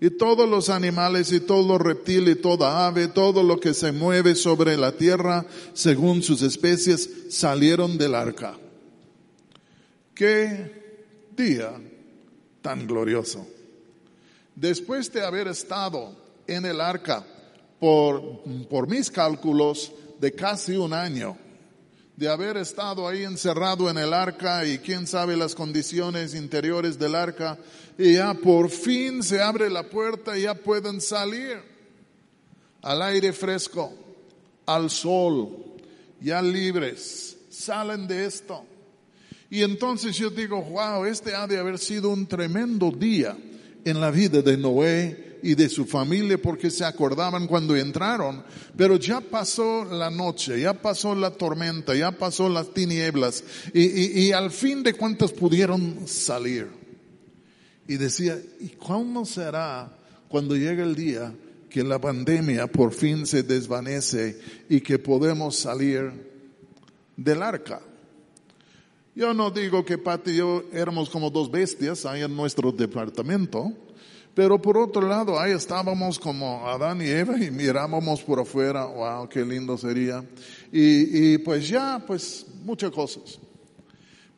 y 0.00 0.08
todos 0.10 0.48
los 0.48 0.70
animales 0.70 1.30
y 1.32 1.40
todo 1.40 1.76
reptil 1.76 2.28
y 2.28 2.34
toda 2.34 2.86
ave, 2.86 3.08
todo 3.08 3.42
lo 3.42 3.60
que 3.60 3.74
se 3.74 3.92
mueve 3.92 4.34
sobre 4.34 4.76
la 4.78 4.92
tierra 4.92 5.46
según 5.74 6.22
sus 6.22 6.40
especies 6.40 7.10
salieron 7.28 7.98
del 7.98 8.14
arca. 8.14 8.58
Qué 10.14 10.72
día 11.36 11.72
tan 12.62 12.86
glorioso. 12.86 13.46
Después 14.54 15.12
de 15.12 15.24
haber 15.24 15.48
estado 15.48 16.14
en 16.46 16.66
el 16.66 16.80
arca 16.80 17.24
por, 17.78 18.42
por 18.68 18.88
mis 18.88 19.10
cálculos 19.10 19.92
de 20.20 20.32
casi 20.32 20.76
un 20.76 20.92
año, 20.92 21.36
de 22.16 22.28
haber 22.28 22.58
estado 22.58 23.08
ahí 23.08 23.24
encerrado 23.24 23.88
en 23.88 23.96
el 23.96 24.12
arca 24.12 24.66
y 24.66 24.78
quién 24.78 25.06
sabe 25.06 25.36
las 25.36 25.54
condiciones 25.54 26.34
interiores 26.34 26.98
del 26.98 27.14
arca, 27.14 27.56
y 27.96 28.14
ya 28.14 28.34
por 28.34 28.68
fin 28.68 29.22
se 29.22 29.40
abre 29.40 29.70
la 29.70 29.88
puerta 29.88 30.36
y 30.36 30.42
ya 30.42 30.54
pueden 30.54 31.00
salir 31.00 31.62
al 32.82 33.00
aire 33.00 33.32
fresco, 33.32 33.94
al 34.66 34.90
sol, 34.90 35.56
ya 36.20 36.42
libres, 36.42 37.38
salen 37.48 38.06
de 38.06 38.26
esto. 38.26 38.64
Y 39.48 39.62
entonces 39.62 40.16
yo 40.16 40.28
digo, 40.28 40.62
wow, 40.62 41.06
este 41.06 41.34
ha 41.34 41.46
de 41.46 41.58
haber 41.58 41.78
sido 41.78 42.10
un 42.10 42.26
tremendo 42.26 42.90
día 42.90 43.36
en 43.84 44.00
la 44.00 44.10
vida 44.10 44.42
de 44.42 44.56
Noé 44.56 45.38
y 45.42 45.54
de 45.54 45.68
su 45.68 45.86
familia 45.86 46.38
porque 46.38 46.70
se 46.70 46.84
acordaban 46.84 47.46
cuando 47.46 47.76
entraron, 47.76 48.42
pero 48.76 48.96
ya 48.96 49.20
pasó 49.20 49.84
la 49.84 50.10
noche, 50.10 50.60
ya 50.60 50.74
pasó 50.74 51.14
la 51.14 51.30
tormenta, 51.30 51.94
ya 51.94 52.12
pasó 52.12 52.48
las 52.48 52.72
tinieblas 52.72 53.42
y, 53.72 54.26
y, 54.26 54.32
al 54.32 54.50
fin 54.50 54.82
de 54.82 54.94
cuentas 54.94 55.32
pudieron 55.32 56.06
salir. 56.06 56.68
Y 57.88 57.96
decía, 57.96 58.38
¿y 58.60 58.68
cómo 58.68 59.24
será 59.24 59.90
cuando 60.28 60.56
llegue 60.56 60.82
el 60.82 60.94
día 60.94 61.34
que 61.68 61.82
la 61.82 61.98
pandemia 61.98 62.66
por 62.66 62.92
fin 62.92 63.26
se 63.26 63.42
desvanece 63.42 64.38
y 64.68 64.80
que 64.80 64.98
podemos 64.98 65.56
salir 65.56 66.12
del 67.16 67.42
arca? 67.42 67.80
Yo 69.14 69.34
no 69.34 69.50
digo 69.50 69.84
que 69.84 69.98
Pati 69.98 70.30
y 70.30 70.36
yo 70.36 70.64
éramos 70.72 71.10
como 71.10 71.30
dos 71.30 71.50
bestias 71.50 72.06
ahí 72.06 72.22
en 72.22 72.36
nuestro 72.36 72.70
departamento, 72.70 73.72
pero 74.34 74.62
por 74.62 74.78
otro 74.78 75.02
lado, 75.02 75.38
ahí 75.38 75.52
estábamos 75.52 76.18
como 76.18 76.66
Adán 76.68 77.02
y 77.02 77.08
Eva 77.08 77.36
y 77.42 77.50
mirábamos 77.50 78.22
por 78.22 78.40
afuera, 78.40 78.84
wow, 78.84 79.28
qué 79.28 79.44
lindo 79.44 79.76
sería. 79.76 80.24
Y, 80.72 81.32
y 81.32 81.38
pues 81.38 81.68
ya, 81.68 82.02
pues 82.06 82.46
muchas 82.62 82.92
cosas. 82.92 83.40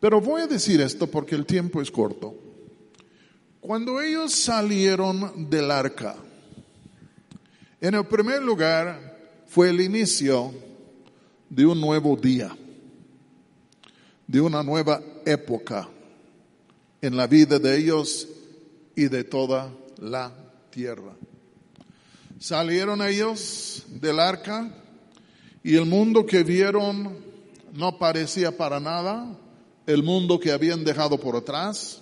Pero 0.01 0.21
voy 0.21 0.43
a 0.43 0.47
decir 0.47 0.81
esto 0.81 1.07
porque 1.07 1.35
el 1.35 1.45
tiempo 1.45 1.83
es 1.83 1.91
corto. 1.91 2.35
Cuando 3.61 4.01
ellos 4.01 4.33
salieron 4.33 5.49
del 5.49 5.71
arca, 5.71 6.17
en 7.81 7.95
el 7.95 8.05
primer 8.07 8.43
lugar 8.43 9.19
fue 9.47 9.69
el 9.71 9.81
inicio 9.81 10.53
de 11.51 11.67
un 11.67 11.81
nuevo 11.81 12.17
día, 12.17 12.57
de 14.27 14.41
una 14.41 14.63
nueva 14.63 15.01
época 15.25 15.89
en 17.01 17.17
la 17.17 17.27
vida 17.27 17.59
de 17.59 17.77
ellos 17.77 18.29
y 18.95 19.09
de 19.09 19.25
toda 19.25 19.73
la 19.99 20.33
tierra. 20.71 21.15
Salieron 22.39 23.03
ellos 23.03 23.85
del 23.89 24.19
arca 24.19 24.71
y 25.63 25.77
el 25.77 25.87
mundo 25.87 26.27
que 26.27 26.43
vieron 26.43 27.17
no 27.73 27.99
parecía 27.99 28.57
para 28.57 28.81
nada 28.81 29.39
el 29.87 30.03
mundo 30.03 30.39
que 30.39 30.53
habían 30.53 30.85
dejado 30.85 31.19
por 31.19 31.37
atrás, 31.37 32.01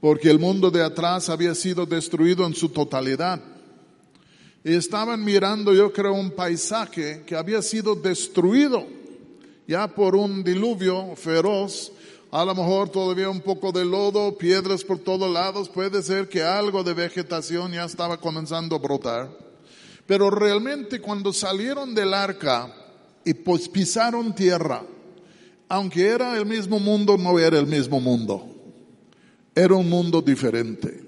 porque 0.00 0.30
el 0.30 0.38
mundo 0.38 0.70
de 0.70 0.82
atrás 0.82 1.28
había 1.28 1.54
sido 1.54 1.86
destruido 1.86 2.46
en 2.46 2.54
su 2.54 2.68
totalidad. 2.68 3.40
Y 4.62 4.74
estaban 4.74 5.24
mirando, 5.24 5.72
yo 5.72 5.92
creo, 5.92 6.12
un 6.12 6.30
paisaje 6.32 7.22
que 7.26 7.36
había 7.36 7.62
sido 7.62 7.94
destruido 7.94 8.86
ya 9.70 9.86
por 9.86 10.16
un 10.16 10.42
diluvio 10.42 11.14
feroz 11.14 11.92
a 12.32 12.44
lo 12.44 12.56
mejor 12.56 12.88
todavía 12.88 13.30
un 13.30 13.40
poco 13.40 13.70
de 13.70 13.84
lodo, 13.84 14.36
piedras 14.36 14.82
por 14.82 14.98
todos 14.98 15.32
lados, 15.32 15.68
puede 15.68 16.02
ser 16.02 16.28
que 16.28 16.42
algo 16.42 16.82
de 16.82 16.92
vegetación 16.92 17.70
ya 17.70 17.84
estaba 17.84 18.16
comenzando 18.16 18.74
a 18.74 18.78
brotar. 18.80 19.30
Pero 20.06 20.28
realmente 20.28 21.00
cuando 21.00 21.32
salieron 21.32 21.94
del 21.94 22.14
arca 22.14 22.72
y 23.24 23.32
pues 23.34 23.68
pisaron 23.68 24.34
tierra, 24.34 24.82
aunque 25.68 26.06
era 26.06 26.36
el 26.36 26.46
mismo 26.46 26.80
mundo, 26.80 27.16
no 27.16 27.38
era 27.38 27.56
el 27.56 27.66
mismo 27.68 28.00
mundo. 28.00 28.46
Era 29.54 29.74
un 29.74 29.88
mundo 29.88 30.20
diferente. 30.20 31.00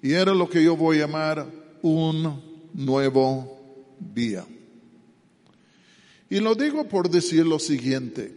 Y 0.00 0.12
era 0.12 0.34
lo 0.34 0.48
que 0.48 0.62
yo 0.62 0.76
voy 0.76 0.98
a 0.98 1.06
llamar 1.06 1.46
un 1.82 2.40
nuevo 2.74 3.58
día. 3.98 4.44
Y 6.32 6.40
lo 6.40 6.54
digo 6.54 6.88
por 6.88 7.10
decir 7.10 7.44
lo 7.44 7.58
siguiente. 7.58 8.34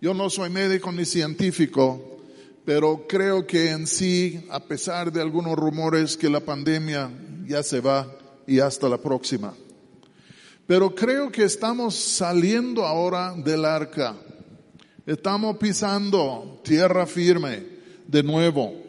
Yo 0.00 0.14
no 0.14 0.30
soy 0.30 0.50
médico 0.50 0.92
ni 0.92 1.04
científico, 1.04 2.20
pero 2.64 3.06
creo 3.08 3.44
que 3.44 3.70
en 3.70 3.88
sí, 3.88 4.46
a 4.48 4.60
pesar 4.60 5.10
de 5.10 5.20
algunos 5.20 5.56
rumores 5.56 6.16
que 6.16 6.30
la 6.30 6.38
pandemia 6.38 7.10
ya 7.44 7.64
se 7.64 7.80
va 7.80 8.16
y 8.46 8.60
hasta 8.60 8.88
la 8.88 8.98
próxima, 8.98 9.52
pero 10.68 10.94
creo 10.94 11.32
que 11.32 11.42
estamos 11.42 11.96
saliendo 11.96 12.86
ahora 12.86 13.34
del 13.34 13.64
arca. 13.64 14.14
Estamos 15.04 15.56
pisando 15.56 16.60
tierra 16.62 17.04
firme 17.04 17.64
de 18.06 18.22
nuevo. 18.22 18.80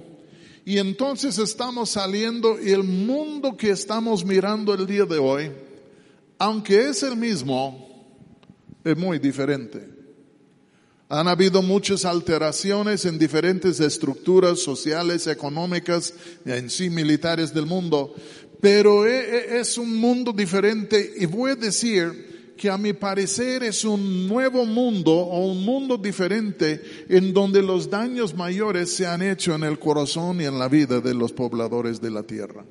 Y 0.65 0.77
entonces 0.77 1.39
estamos 1.39 1.89
saliendo 1.89 2.61
y 2.61 2.73
el 2.73 2.83
mundo 2.83 3.57
que 3.57 3.71
estamos 3.71 4.23
mirando 4.23 4.71
el 4.75 4.85
día 4.85 5.05
de 5.05 5.17
hoy, 5.17 5.51
aunque 6.41 6.89
es 6.89 7.03
el 7.03 7.15
mismo, 7.17 7.87
es 8.83 8.97
muy 8.97 9.19
diferente. 9.19 9.87
Han 11.07 11.27
habido 11.27 11.61
muchas 11.61 12.03
alteraciones 12.03 13.05
en 13.05 13.19
diferentes 13.19 13.79
estructuras 13.79 14.57
sociales, 14.57 15.27
económicas, 15.27 16.15
en 16.43 16.71
sí 16.71 16.89
militares 16.89 17.53
del 17.53 17.67
mundo, 17.67 18.15
pero 18.59 19.05
e, 19.05 19.19
e, 19.19 19.59
es 19.59 19.77
un 19.77 19.95
mundo 19.95 20.33
diferente 20.33 21.13
y 21.15 21.27
voy 21.27 21.51
a 21.51 21.55
decir 21.55 22.55
que 22.57 22.71
a 22.71 22.77
mi 22.79 22.93
parecer 22.93 23.61
es 23.61 23.85
un 23.85 24.27
nuevo 24.27 24.65
mundo 24.65 25.11
o 25.11 25.45
un 25.45 25.63
mundo 25.63 25.95
diferente 25.95 27.05
en 27.07 27.35
donde 27.35 27.61
los 27.61 27.87
daños 27.87 28.33
mayores 28.33 28.91
se 28.91 29.05
han 29.05 29.21
hecho 29.21 29.53
en 29.53 29.63
el 29.63 29.77
corazón 29.77 30.41
y 30.41 30.45
en 30.45 30.57
la 30.57 30.67
vida 30.67 31.01
de 31.01 31.13
los 31.13 31.33
pobladores 31.33 32.01
de 32.01 32.09
la 32.09 32.23
tierra. 32.23 32.65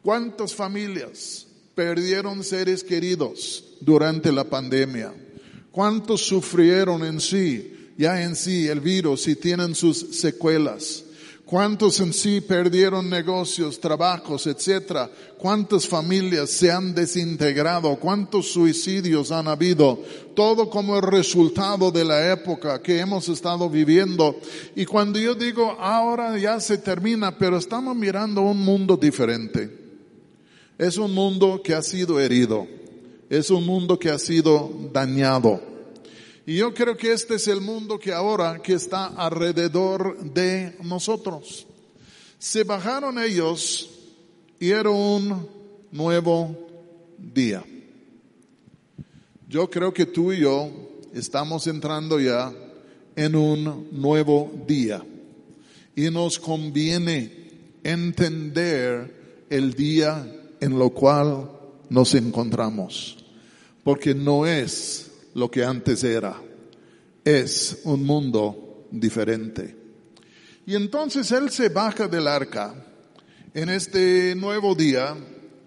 ¿Cuántas 0.00 0.54
familias 0.54 1.45
perdieron 1.76 2.42
seres 2.42 2.82
queridos 2.82 3.62
durante 3.80 4.32
la 4.32 4.44
pandemia? 4.44 5.14
¿Cuántos 5.70 6.22
sufrieron 6.22 7.04
en 7.04 7.20
sí, 7.20 7.92
ya 7.98 8.22
en 8.22 8.34
sí, 8.34 8.66
el 8.66 8.80
virus 8.80 9.28
y 9.28 9.36
tienen 9.36 9.74
sus 9.74 10.16
secuelas? 10.16 11.04
¿Cuántos 11.44 12.00
en 12.00 12.12
sí 12.12 12.40
perdieron 12.40 13.08
negocios, 13.08 13.78
trabajos, 13.78 14.48
etcétera? 14.48 15.08
¿Cuántas 15.38 15.86
familias 15.86 16.50
se 16.50 16.72
han 16.72 16.92
desintegrado? 16.92 17.94
¿Cuántos 17.96 18.50
suicidios 18.50 19.30
han 19.30 19.46
habido? 19.46 20.02
Todo 20.34 20.68
como 20.70 20.96
el 20.96 21.02
resultado 21.02 21.92
de 21.92 22.04
la 22.04 22.32
época 22.32 22.82
que 22.82 22.98
hemos 22.98 23.28
estado 23.28 23.70
viviendo. 23.70 24.40
Y 24.74 24.86
cuando 24.86 25.20
yo 25.20 25.34
digo 25.34 25.76
ahora 25.78 26.36
ya 26.38 26.58
se 26.58 26.78
termina, 26.78 27.38
pero 27.38 27.58
estamos 27.58 27.94
mirando 27.94 28.40
un 28.40 28.58
mundo 28.64 28.96
diferente. 28.96 29.85
Es 30.78 30.98
un 30.98 31.14
mundo 31.14 31.62
que 31.62 31.74
ha 31.74 31.82
sido 31.82 32.20
herido. 32.20 32.66
Es 33.30 33.50
un 33.50 33.64
mundo 33.64 33.98
que 33.98 34.10
ha 34.10 34.18
sido 34.18 34.70
dañado. 34.92 35.60
Y 36.44 36.56
yo 36.56 36.72
creo 36.74 36.96
que 36.96 37.12
este 37.12 37.36
es 37.36 37.48
el 37.48 37.60
mundo 37.60 37.98
que 37.98 38.12
ahora 38.12 38.60
que 38.62 38.74
está 38.74 39.06
alrededor 39.06 40.18
de 40.32 40.76
nosotros. 40.82 41.66
Se 42.38 42.62
bajaron 42.62 43.18
ellos 43.18 43.90
y 44.60 44.70
era 44.70 44.90
un 44.90 45.48
nuevo 45.90 46.54
día. 47.18 47.64
Yo 49.48 49.70
creo 49.70 49.92
que 49.92 50.06
tú 50.06 50.32
y 50.32 50.40
yo 50.40 50.70
estamos 51.14 51.66
entrando 51.66 52.20
ya 52.20 52.52
en 53.16 53.34
un 53.34 53.88
nuevo 53.92 54.52
día 54.66 55.02
y 55.96 56.10
nos 56.10 56.38
conviene 56.38 57.32
entender 57.82 59.46
el 59.48 59.72
día 59.72 60.35
en 60.60 60.78
lo 60.78 60.90
cual 60.90 61.50
nos 61.88 62.14
encontramos, 62.14 63.24
porque 63.84 64.14
no 64.14 64.46
es 64.46 65.10
lo 65.34 65.50
que 65.50 65.64
antes 65.64 66.02
era, 66.04 66.40
es 67.24 67.80
un 67.84 68.04
mundo 68.04 68.86
diferente. 68.90 69.76
Y 70.66 70.74
entonces 70.74 71.30
Él 71.30 71.50
se 71.50 71.68
baja 71.68 72.08
del 72.08 72.26
arca 72.26 72.74
en 73.54 73.68
este 73.68 74.34
nuevo 74.34 74.74
día, 74.74 75.16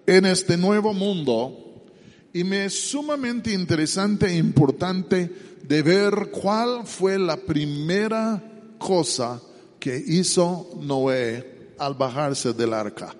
en 0.05 0.25
este 0.25 0.57
nuevo 0.57 0.93
mundo, 0.93 1.85
y 2.33 2.43
me 2.43 2.65
es 2.65 2.89
sumamente 2.89 3.51
interesante 3.51 4.27
e 4.27 4.37
importante 4.37 5.31
de 5.63 5.81
ver 5.81 6.29
cuál 6.31 6.85
fue 6.85 7.17
la 7.17 7.37
primera 7.37 8.41
cosa 8.77 9.41
que 9.79 9.97
hizo 9.97 10.69
Noé 10.81 11.73
al 11.77 11.93
bajarse 11.93 12.53
del 12.53 12.73
arca. 12.73 13.15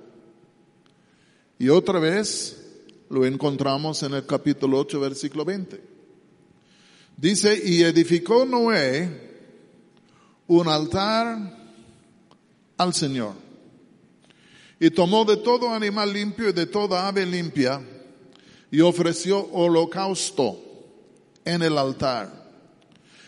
Y 1.60 1.68
otra 1.68 2.00
vez 2.00 2.58
lo 3.10 3.26
encontramos 3.26 4.02
en 4.04 4.14
el 4.14 4.26
capítulo 4.26 4.80
8, 4.80 5.00
versículo 5.02 5.44
20. 5.44 5.84
Dice, 7.18 7.62
y 7.66 7.84
edificó 7.84 8.46
Noé 8.46 9.30
un 10.48 10.70
altar 10.70 11.38
al 12.78 12.94
Señor. 12.94 13.34
Y 14.80 14.90
tomó 14.90 15.26
de 15.26 15.36
todo 15.36 15.70
animal 15.70 16.14
limpio 16.14 16.48
y 16.48 16.54
de 16.54 16.66
toda 16.66 17.10
ave 17.10 17.26
limpia 17.26 17.82
y 18.72 18.80
ofreció 18.80 19.46
holocausto 19.52 20.58
en 21.44 21.62
el 21.62 21.78
altar. 21.78 22.52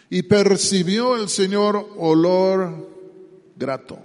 Y 0.10 0.24
percibió 0.24 1.18
el 1.18 1.28
Señor 1.28 1.86
olor 1.98 2.90
grato. 3.58 4.00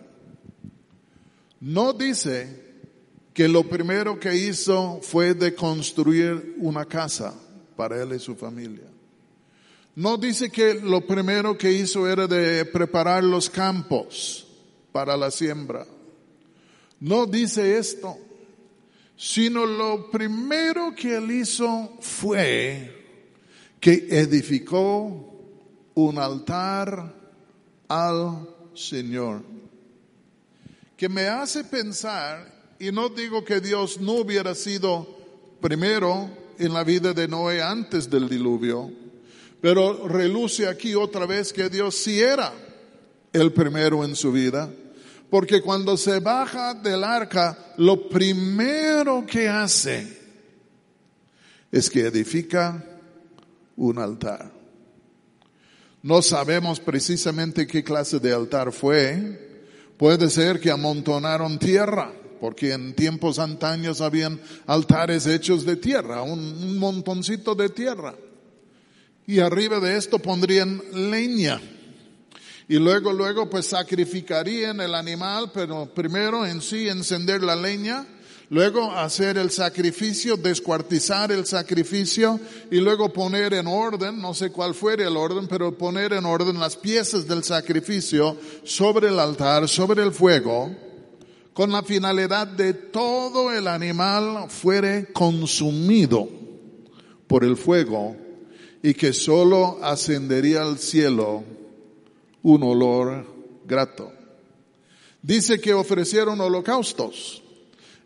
No 1.60 1.92
dice 1.92 2.65
que 3.36 3.46
lo 3.48 3.64
primero 3.64 4.18
que 4.18 4.34
hizo 4.34 4.98
fue 5.02 5.34
de 5.34 5.54
construir 5.54 6.54
una 6.56 6.86
casa 6.86 7.34
para 7.76 8.02
él 8.02 8.14
y 8.14 8.18
su 8.18 8.34
familia. 8.34 8.86
No 9.94 10.16
dice 10.16 10.48
que 10.48 10.72
lo 10.72 11.06
primero 11.06 11.58
que 11.58 11.70
hizo 11.70 12.10
era 12.10 12.26
de 12.26 12.64
preparar 12.64 13.22
los 13.22 13.50
campos 13.50 14.46
para 14.90 15.18
la 15.18 15.30
siembra. 15.30 15.86
No 16.98 17.26
dice 17.26 17.76
esto, 17.76 18.16
sino 19.18 19.66
lo 19.66 20.10
primero 20.10 20.94
que 20.94 21.18
él 21.18 21.30
hizo 21.30 21.94
fue 22.00 22.90
que 23.78 24.06
edificó 24.12 25.44
un 25.94 26.18
altar 26.18 27.14
al 27.86 28.48
Señor. 28.72 29.42
Que 30.96 31.10
me 31.10 31.26
hace 31.26 31.64
pensar, 31.64 32.55
y 32.78 32.92
no 32.92 33.08
digo 33.08 33.44
que 33.44 33.60
Dios 33.60 34.00
no 34.00 34.12
hubiera 34.12 34.54
sido 34.54 35.06
primero 35.60 36.30
en 36.58 36.72
la 36.72 36.84
vida 36.84 37.12
de 37.12 37.28
Noé 37.28 37.62
antes 37.62 38.08
del 38.10 38.28
diluvio, 38.28 38.90
pero 39.60 40.06
reluce 40.08 40.68
aquí 40.68 40.94
otra 40.94 41.26
vez 41.26 41.52
que 41.52 41.68
Dios 41.68 41.96
sí 41.96 42.20
era 42.20 42.52
el 43.32 43.52
primero 43.52 44.04
en 44.04 44.14
su 44.16 44.32
vida 44.32 44.70
porque 45.30 45.60
cuando 45.60 45.96
se 45.96 46.20
baja 46.20 46.74
del 46.74 47.02
arca, 47.02 47.58
lo 47.78 48.08
primero 48.08 49.24
que 49.26 49.48
hace 49.48 50.18
es 51.72 51.90
que 51.90 52.06
edifica 52.06 52.84
un 53.76 53.98
altar. 53.98 54.52
No 56.02 56.22
sabemos 56.22 56.78
precisamente 56.78 57.66
qué 57.66 57.82
clase 57.82 58.20
de 58.20 58.32
altar 58.32 58.70
fue. 58.70 59.64
Puede 59.96 60.30
ser 60.30 60.60
que 60.60 60.70
amontonaron 60.70 61.58
tierra, 61.58 62.12
porque 62.40 62.72
en 62.72 62.94
tiempos 62.94 63.38
antaños 63.38 64.00
habían 64.00 64.40
altares 64.66 65.26
hechos 65.26 65.64
de 65.64 65.76
tierra, 65.76 66.22
un, 66.22 66.78
montoncito 66.78 67.54
de 67.54 67.68
tierra. 67.68 68.14
Y 69.26 69.40
arriba 69.40 69.80
de 69.80 69.96
esto 69.96 70.18
pondrían 70.18 70.80
leña 70.92 71.60
y 72.68 72.78
luego, 72.78 73.12
luego, 73.12 73.48
pues 73.48 73.66
sacrificarían 73.66 74.80
el 74.80 74.94
animal, 74.94 75.52
pero 75.54 75.86
primero 75.86 76.44
en 76.44 76.60
sí 76.60 76.88
encender 76.88 77.42
la 77.42 77.54
leña, 77.54 78.04
luego 78.50 78.90
hacer 78.90 79.38
el 79.38 79.52
sacrificio, 79.52 80.36
descuartizar 80.36 81.30
el 81.30 81.46
sacrificio 81.46 82.40
y 82.68 82.78
luego 82.78 83.12
poner 83.12 83.54
en 83.54 83.68
orden, 83.68 84.20
no 84.20 84.34
sé 84.34 84.50
cuál 84.50 84.74
fuera 84.74 85.06
el 85.06 85.16
orden, 85.16 85.46
pero 85.46 85.78
poner 85.78 86.12
en 86.12 86.24
orden 86.24 86.58
las 86.58 86.76
piezas 86.76 87.28
del 87.28 87.44
sacrificio 87.44 88.36
sobre 88.64 89.08
el 89.08 89.20
altar, 89.20 89.68
sobre 89.68 90.02
el 90.02 90.10
fuego, 90.10 90.74
con 91.56 91.72
la 91.72 91.82
finalidad 91.82 92.46
de 92.46 92.74
todo 92.74 93.50
el 93.50 93.66
animal 93.66 94.50
fuere 94.50 95.06
consumido 95.14 96.28
por 97.26 97.44
el 97.44 97.56
fuego 97.56 98.14
y 98.82 98.92
que 98.92 99.14
solo 99.14 99.78
ascendería 99.82 100.60
al 100.60 100.78
cielo 100.78 101.44
un 102.42 102.62
olor 102.62 103.24
grato. 103.66 104.12
Dice 105.22 105.58
que 105.58 105.72
ofrecieron 105.72 106.38
holocaustos. 106.42 107.42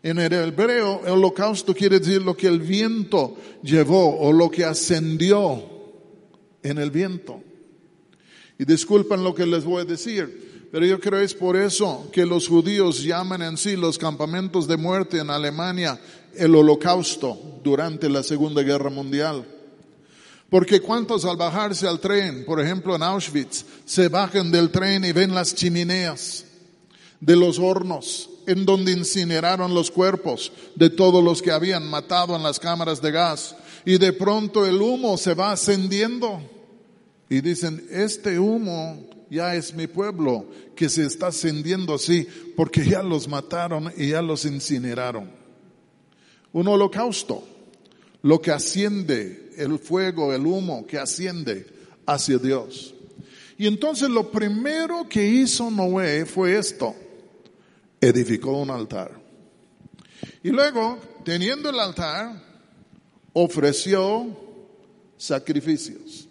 En 0.01 0.17
el 0.17 0.31
hebreo, 0.31 1.01
el 1.03 1.11
holocausto 1.11 1.75
quiere 1.75 1.99
decir 1.99 2.21
lo 2.21 2.37
que 2.37 2.47
el 2.47 2.61
viento 2.61 3.35
llevó 3.63 4.17
o 4.17 4.31
lo 4.31 4.49
que 4.49 4.63
ascendió 4.63 5.61
en 6.63 6.77
el 6.77 6.89
viento. 6.89 7.43
Y 8.57 8.63
disculpen 8.63 9.25
lo 9.25 9.35
que 9.35 9.45
les 9.45 9.65
voy 9.65 9.81
a 9.81 9.85
decir, 9.85 10.50
pero 10.71 10.85
yo 10.85 10.99
creo 10.99 11.19
es 11.19 11.33
por 11.33 11.57
eso 11.57 12.09
que 12.13 12.25
los 12.25 12.47
judíos 12.47 13.03
llaman 13.03 13.41
en 13.41 13.57
sí 13.57 13.75
los 13.75 13.97
campamentos 13.97 14.67
de 14.67 14.77
muerte 14.77 15.19
en 15.19 15.29
Alemania 15.29 15.99
el 16.35 16.55
holocausto 16.55 17.59
durante 17.61 18.09
la 18.09 18.23
Segunda 18.23 18.63
Guerra 18.63 18.89
Mundial. 18.89 19.45
Porque 20.49 20.79
cuántos 20.79 21.25
al 21.25 21.37
bajarse 21.37 21.87
al 21.87 21.99
tren, 21.99 22.45
por 22.45 22.59
ejemplo 22.59 22.95
en 22.95 23.03
Auschwitz, 23.03 23.65
se 23.85 24.07
bajan 24.07 24.51
del 24.51 24.69
tren 24.69 25.03
y 25.03 25.11
ven 25.11 25.35
las 25.35 25.55
chimeneas 25.55 26.45
de 27.19 27.35
los 27.35 27.59
hornos 27.59 28.29
en 28.47 28.65
donde 28.65 28.91
incineraron 28.91 29.73
los 29.73 29.91
cuerpos 29.91 30.51
de 30.75 30.89
todos 30.89 31.23
los 31.23 31.41
que 31.41 31.51
habían 31.51 31.89
matado 31.89 32.35
en 32.35 32.43
las 32.43 32.59
cámaras 32.59 33.01
de 33.01 33.11
gas. 33.11 33.55
Y 33.85 33.97
de 33.97 34.13
pronto 34.13 34.65
el 34.65 34.81
humo 34.81 35.17
se 35.17 35.33
va 35.33 35.51
ascendiendo. 35.51 36.41
Y 37.29 37.41
dicen, 37.41 37.85
este 37.89 38.39
humo 38.39 39.05
ya 39.31 39.55
es 39.55 39.73
mi 39.73 39.87
pueblo 39.87 40.45
que 40.75 40.89
se 40.89 41.05
está 41.05 41.27
ascendiendo 41.27 41.93
así 41.93 42.27
porque 42.57 42.83
ya 42.83 43.01
los 43.01 43.29
mataron 43.29 43.91
y 43.95 44.09
ya 44.09 44.21
los 44.21 44.43
incineraron. 44.43 45.31
Un 46.51 46.67
holocausto, 46.67 47.41
lo 48.23 48.41
que 48.41 48.51
asciende 48.51 49.53
el 49.55 49.79
fuego, 49.79 50.33
el 50.33 50.45
humo 50.45 50.85
que 50.85 50.97
asciende 50.97 51.65
hacia 52.05 52.37
Dios. 52.39 52.93
Y 53.57 53.67
entonces 53.67 54.09
lo 54.09 54.29
primero 54.29 55.07
que 55.07 55.25
hizo 55.25 55.71
Noé 55.71 56.25
fue 56.25 56.57
esto, 56.57 56.93
edificó 58.01 58.51
un 58.59 58.69
altar. 58.69 59.17
Y 60.43 60.49
luego, 60.49 60.99
teniendo 61.23 61.69
el 61.69 61.79
altar, 61.79 62.43
ofreció 63.31 64.27
sacrificios. 65.15 66.27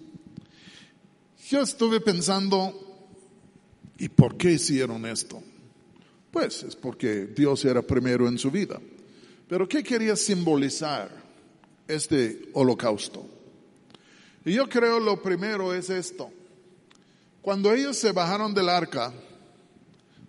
Yo 1.48 1.62
estuve 1.62 2.00
pensando, 2.00 2.89
¿y 4.00 4.08
por 4.08 4.36
qué 4.36 4.52
hicieron 4.52 5.06
esto? 5.06 5.40
Pues 6.32 6.64
es 6.64 6.74
porque 6.74 7.26
Dios 7.26 7.64
era 7.64 7.82
primero 7.82 8.26
en 8.26 8.36
su 8.36 8.50
vida. 8.50 8.80
Pero 9.48 9.68
¿qué 9.68 9.84
quería 9.84 10.16
simbolizar? 10.16 11.20
este 11.90 12.48
holocausto. 12.52 13.26
Y 14.44 14.54
yo 14.54 14.68
creo 14.68 15.00
lo 15.00 15.20
primero 15.20 15.74
es 15.74 15.90
esto. 15.90 16.30
Cuando 17.42 17.72
ellos 17.72 17.96
se 17.96 18.12
bajaron 18.12 18.54
del 18.54 18.68
arca, 18.68 19.12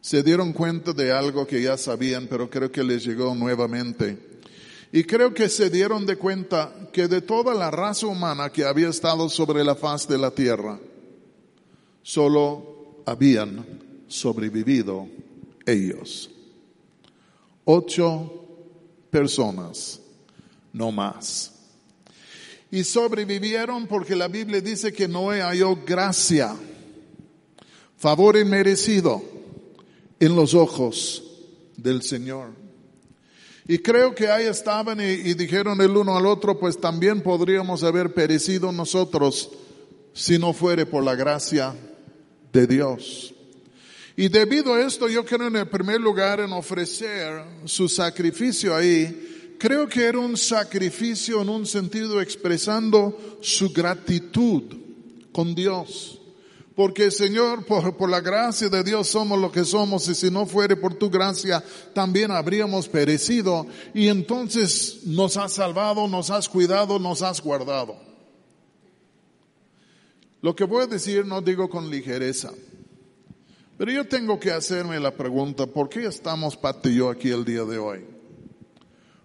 se 0.01 0.23
dieron 0.23 0.53
cuenta 0.53 0.93
de 0.93 1.11
algo 1.11 1.45
que 1.45 1.61
ya 1.61 1.77
sabían, 1.77 2.27
pero 2.27 2.49
creo 2.49 2.71
que 2.71 2.83
les 2.83 3.05
llegó 3.05 3.35
nuevamente. 3.35 4.17
Y 4.91 5.03
creo 5.03 5.33
que 5.33 5.47
se 5.47 5.69
dieron 5.69 6.05
de 6.05 6.17
cuenta 6.17 6.73
que 6.91 7.07
de 7.07 7.21
toda 7.21 7.53
la 7.53 7.71
raza 7.71 8.07
humana 8.07 8.49
que 8.49 8.65
había 8.65 8.89
estado 8.89 9.29
sobre 9.29 9.63
la 9.63 9.75
faz 9.75 10.07
de 10.07 10.17
la 10.17 10.31
tierra, 10.31 10.79
solo 12.01 12.80
habían 13.05 13.65
sobrevivido 14.07 15.07
ellos. 15.65 16.29
Ocho 17.65 18.45
personas 19.09 20.01
no 20.73 20.91
más. 20.91 21.51
Y 22.71 22.83
sobrevivieron 22.83 23.87
porque 23.87 24.15
la 24.15 24.27
Biblia 24.27 24.61
dice 24.61 24.93
que 24.93 25.07
Noé 25.07 25.41
halló 25.41 25.77
gracia, 25.85 26.55
favor 27.97 28.37
inmerecido 28.37 29.21
en 30.19 30.35
los 30.35 30.53
ojos 30.53 31.23
del 31.75 32.01
Señor. 32.01 32.51
Y 33.67 33.79
creo 33.79 34.15
que 34.15 34.29
ahí 34.29 34.45
estaban 34.47 34.99
y, 35.01 35.33
dijeron 35.33 35.79
el 35.81 35.95
uno 35.95 36.17
al 36.17 36.25
otro, 36.25 36.59
pues 36.59 36.79
también 36.79 37.21
podríamos 37.21 37.83
haber 37.83 38.13
perecido 38.13 38.71
nosotros 38.71 39.51
si 40.13 40.39
no 40.39 40.53
fuere 40.53 40.85
por 40.85 41.03
la 41.03 41.15
gracia 41.15 41.75
de 42.51 42.67
Dios. 42.67 43.33
Y 44.15 44.27
debido 44.27 44.73
a 44.73 44.81
esto, 44.81 45.07
yo 45.07 45.25
quiero 45.25 45.47
en 45.47 45.55
el 45.55 45.67
primer 45.67 45.99
lugar 45.99 46.39
en 46.39 46.51
ofrecer 46.51 47.43
su 47.65 47.87
sacrificio 47.87 48.75
ahí 48.75 49.29
creo 49.61 49.87
que 49.87 50.05
era 50.05 50.17
un 50.17 50.35
sacrificio 50.35 51.39
en 51.39 51.49
un 51.49 51.67
sentido 51.67 52.19
expresando 52.19 53.37
su 53.41 53.71
gratitud 53.71 54.63
con 55.31 55.53
Dios. 55.53 56.19
Porque 56.75 57.11
Señor, 57.11 57.63
por, 57.65 57.95
por, 57.95 58.09
la 58.09 58.21
gracia 58.21 58.69
de 58.69 58.83
Dios 58.83 59.09
somos 59.09 59.37
lo 59.37 59.51
que 59.51 59.63
somos 59.63 60.07
y 60.07 60.15
si 60.15 60.31
no 60.31 60.47
fuere 60.47 60.75
por 60.75 60.95
tu 60.95 61.11
gracia 61.11 61.63
también 61.93 62.31
habríamos 62.31 62.89
perecido 62.89 63.67
y 63.93 64.07
entonces 64.07 65.01
nos 65.05 65.37
has 65.37 65.53
salvado, 65.53 66.07
nos 66.07 66.31
has 66.31 66.49
cuidado, 66.49 66.97
nos 66.97 67.21
has 67.21 67.39
guardado. 67.39 68.10
Lo 70.41 70.55
que 70.55 70.63
voy 70.63 70.83
a 70.83 70.87
decir 70.87 71.25
no 71.25 71.41
digo 71.41 71.69
con 71.69 71.89
ligereza, 71.89 72.51
pero 73.77 73.91
yo 73.91 74.07
tengo 74.07 74.39
que 74.39 74.51
hacerme 74.51 74.99
la 74.99 75.15
pregunta, 75.15 75.65
¿por 75.65 75.89
qué 75.89 76.05
estamos 76.05 76.57
Pat 76.57 76.85
y 76.85 76.95
yo 76.95 77.09
aquí 77.09 77.29
el 77.29 77.45
día 77.45 77.63
de 77.63 77.77
hoy? 77.77 78.05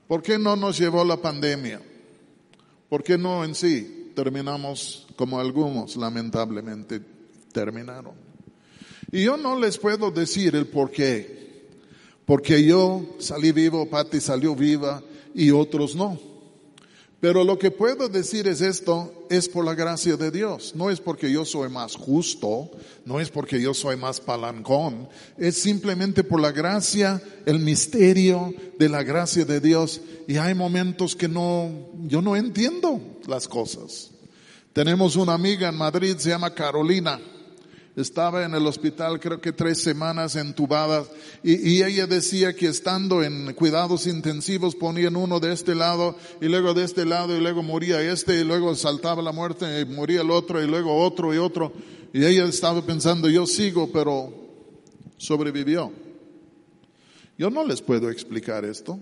¿Por 0.06 0.22
qué 0.22 0.38
no 0.38 0.56
nos 0.56 0.78
llevó 0.78 1.04
la 1.04 1.16
pandemia? 1.16 1.80
¿Por 2.88 3.02
qué 3.02 3.18
no 3.18 3.44
en 3.44 3.54
sí 3.54 4.12
terminamos 4.14 5.06
como 5.16 5.40
algunos 5.40 5.96
lamentablemente 5.96 7.00
terminaron? 7.52 8.14
Y 9.10 9.24
yo 9.24 9.36
no 9.36 9.58
les 9.58 9.78
puedo 9.78 10.10
decir 10.10 10.54
el 10.54 10.66
por 10.66 10.90
qué. 10.90 11.66
Porque 12.24 12.64
yo 12.64 13.16
salí 13.18 13.52
vivo, 13.52 13.88
Patti 13.88 14.20
salió 14.20 14.54
viva 14.54 15.02
y 15.34 15.50
otros 15.50 15.94
no. 15.94 16.18
Pero 17.26 17.42
lo 17.42 17.58
que 17.58 17.72
puedo 17.72 18.08
decir 18.08 18.46
es 18.46 18.60
esto, 18.60 19.26
es 19.28 19.48
por 19.48 19.64
la 19.64 19.74
gracia 19.74 20.16
de 20.16 20.30
Dios. 20.30 20.76
No 20.76 20.90
es 20.90 21.00
porque 21.00 21.28
yo 21.28 21.44
soy 21.44 21.68
más 21.68 21.96
justo, 21.96 22.70
no 23.04 23.18
es 23.18 23.30
porque 23.30 23.60
yo 23.60 23.74
soy 23.74 23.96
más 23.96 24.20
palancón, 24.20 25.08
es 25.36 25.60
simplemente 25.60 26.22
por 26.22 26.40
la 26.40 26.52
gracia, 26.52 27.20
el 27.44 27.58
misterio 27.58 28.54
de 28.78 28.88
la 28.88 29.02
gracia 29.02 29.44
de 29.44 29.58
Dios. 29.58 30.00
Y 30.28 30.36
hay 30.36 30.54
momentos 30.54 31.16
que 31.16 31.26
no, 31.26 31.72
yo 32.04 32.22
no 32.22 32.36
entiendo 32.36 33.00
las 33.26 33.48
cosas. 33.48 34.12
Tenemos 34.72 35.16
una 35.16 35.32
amiga 35.32 35.68
en 35.68 35.74
Madrid, 35.74 36.14
se 36.18 36.28
llama 36.28 36.54
Carolina 36.54 37.20
estaba 37.96 38.44
en 38.44 38.54
el 38.54 38.66
hospital 38.66 39.18
creo 39.18 39.40
que 39.40 39.52
tres 39.52 39.82
semanas 39.82 40.36
entubada 40.36 41.04
y, 41.42 41.82
ella 41.82 42.06
decía 42.06 42.54
que 42.54 42.68
estando 42.68 43.22
en 43.22 43.54
cuidados 43.54 44.06
intensivos 44.06 44.76
ponían 44.76 45.16
uno 45.16 45.40
de 45.40 45.52
este 45.52 45.74
lado 45.74 46.14
y 46.40 46.46
luego 46.46 46.74
de 46.74 46.84
este 46.84 47.04
lado 47.04 47.36
y 47.36 47.40
luego 47.40 47.62
moría 47.62 48.00
este 48.02 48.40
y 48.40 48.44
luego 48.44 48.74
saltaba 48.74 49.22
la 49.22 49.32
muerte 49.32 49.80
y 49.80 49.84
moría 49.86 50.20
el 50.20 50.30
otro 50.30 50.62
y 50.62 50.66
luego 50.66 50.94
otro 51.02 51.34
y 51.34 51.38
otro 51.38 51.72
y 52.12 52.24
ella 52.24 52.44
estaba 52.44 52.82
pensando 52.82 53.28
yo 53.28 53.46
sigo 53.46 53.90
pero 53.90 54.46
sobrevivió. 55.16 55.92
Yo 57.38 57.50
no 57.50 57.64
les 57.64 57.82
puedo 57.82 58.10
explicar 58.10 58.64
esto. 58.64 58.98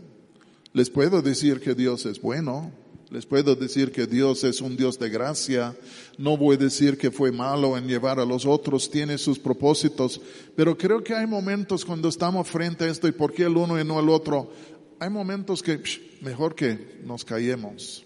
Les 0.72 0.90
puedo 0.90 1.22
decir 1.22 1.60
que 1.60 1.74
Dios 1.74 2.04
es 2.06 2.20
bueno, 2.20 2.72
les 3.14 3.26
puedo 3.26 3.54
decir 3.54 3.92
que 3.92 4.08
Dios 4.08 4.42
es 4.42 4.60
un 4.60 4.76
Dios 4.76 4.98
de 4.98 5.08
gracia. 5.08 5.76
No 6.18 6.36
voy 6.36 6.56
a 6.56 6.58
decir 6.58 6.98
que 6.98 7.12
fue 7.12 7.30
malo 7.30 7.78
en 7.78 7.86
llevar 7.86 8.18
a 8.18 8.24
los 8.24 8.44
otros, 8.44 8.90
tiene 8.90 9.18
sus 9.18 9.38
propósitos. 9.38 10.20
Pero 10.56 10.76
creo 10.76 11.04
que 11.04 11.14
hay 11.14 11.24
momentos 11.24 11.84
cuando 11.84 12.08
estamos 12.08 12.48
frente 12.48 12.82
a 12.82 12.88
esto 12.88 13.06
y 13.06 13.12
por 13.12 13.32
qué 13.32 13.44
el 13.44 13.56
uno 13.56 13.80
y 13.80 13.84
no 13.84 14.00
el 14.00 14.08
otro. 14.08 14.50
Hay 14.98 15.10
momentos 15.10 15.62
que 15.62 15.80
mejor 16.22 16.56
que 16.56 16.98
nos 17.04 17.24
callemos. 17.24 18.04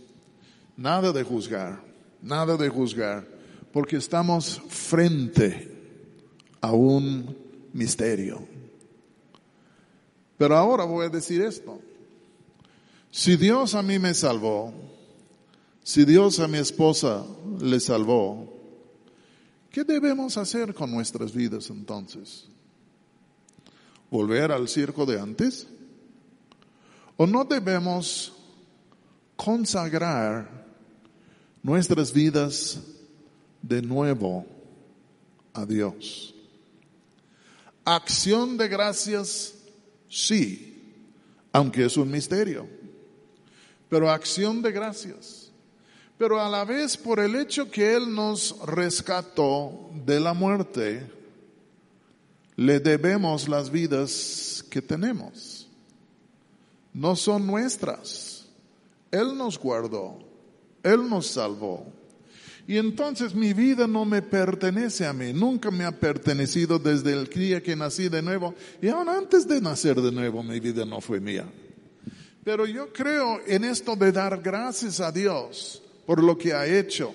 Nada 0.77 1.11
de 1.11 1.23
juzgar, 1.23 1.83
nada 2.21 2.59
de 2.59 2.69
juzgar, 2.69 3.27
porque 3.73 3.97
estamos 3.97 4.61
frente 4.69 5.73
a 6.61 6.73
un 6.73 7.35
misterio. 7.73 8.47
Pero 10.37 10.55
ahora 10.55 10.85
voy 10.85 11.07
a 11.07 11.09
decir 11.09 11.41
esto. 11.41 11.81
Si 13.11 13.37
Dios 13.37 13.75
a 13.75 13.83
mí 13.83 13.99
me 13.99 14.13
salvó, 14.13 14.88
si 15.89 16.05
Dios 16.05 16.39
a 16.39 16.47
mi 16.47 16.59
esposa 16.59 17.25
le 17.63 17.81
salvó, 17.81 18.47
¿qué 19.71 19.85
debemos 19.85 20.37
hacer 20.37 20.75
con 20.75 20.91
nuestras 20.91 21.33
vidas 21.33 21.71
entonces? 21.71 22.45
¿Volver 24.11 24.53
al 24.53 24.69
circo 24.69 25.07
de 25.07 25.19
antes? 25.19 25.67
¿O 27.17 27.27
no 27.27 27.43
debemos 27.43 28.35
consagrar 29.35 30.67
nuestras 31.63 32.13
vidas 32.13 32.83
de 33.63 33.81
nuevo 33.81 34.45
a 35.55 35.65
Dios? 35.65 36.35
Acción 37.87 38.59
de 38.59 38.69
gracias, 38.69 39.55
sí, 40.07 40.83
aunque 41.51 41.87
es 41.87 41.97
un 41.97 42.11
misterio, 42.11 42.69
pero 43.89 44.11
acción 44.11 44.61
de 44.61 44.71
gracias 44.71 45.48
pero 46.19 46.41
a 46.41 46.49
la 46.49 46.65
vez 46.65 46.97
por 46.97 47.21
el 47.21 47.37
hecho 47.37 47.71
que 47.71 47.95
Él 47.95 48.13
nos 48.13 48.57
rescató 48.67 49.91
de 50.05 50.19
la 50.19 50.35
muerte, 50.35 51.09
le 52.57 52.81
debemos 52.81 53.49
las 53.49 53.71
vidas 53.71 54.65
que 54.69 54.83
tenemos. 54.83 55.69
No 56.93 57.15
son 57.15 57.47
nuestras. 57.47 58.47
Él 59.13 59.39
nos 59.39 59.57
guardó, 59.57 60.19
Él 60.83 61.09
nos 61.09 61.29
salvó. 61.29 61.87
Y 62.67 62.77
entonces 62.77 63.35
mi 63.35 63.53
vida 63.53 63.87
no 63.87 64.05
me 64.05 64.21
pertenece 64.21 65.07
a 65.07 65.13
mí, 65.13 65.33
nunca 65.33 65.71
me 65.71 65.85
ha 65.85 65.93
pertenecido 65.93 66.79
desde 66.79 67.13
el 67.13 67.27
día 67.27 67.63
que 67.63 67.77
nací 67.77 68.09
de 68.09 68.21
nuevo. 68.21 68.55
Y 68.83 68.89
aún 68.89 69.09
antes 69.09 69.47
de 69.47 69.61
nacer 69.61 69.99
de 70.03 70.11
nuevo 70.11 70.43
mi 70.43 70.59
vida 70.59 70.85
no 70.85 71.01
fue 71.01 71.21
mía. 71.21 71.47
Pero 72.43 72.67
yo 72.67 72.93
creo 72.93 73.41
en 73.47 73.65
esto 73.65 73.95
de 73.95 74.11
dar 74.11 74.43
gracias 74.43 75.01
a 75.01 75.13
Dios 75.13 75.83
por 76.09 76.25
lo 76.25 76.39
que 76.39 76.55
ha 76.55 76.65
hecho. 76.65 77.15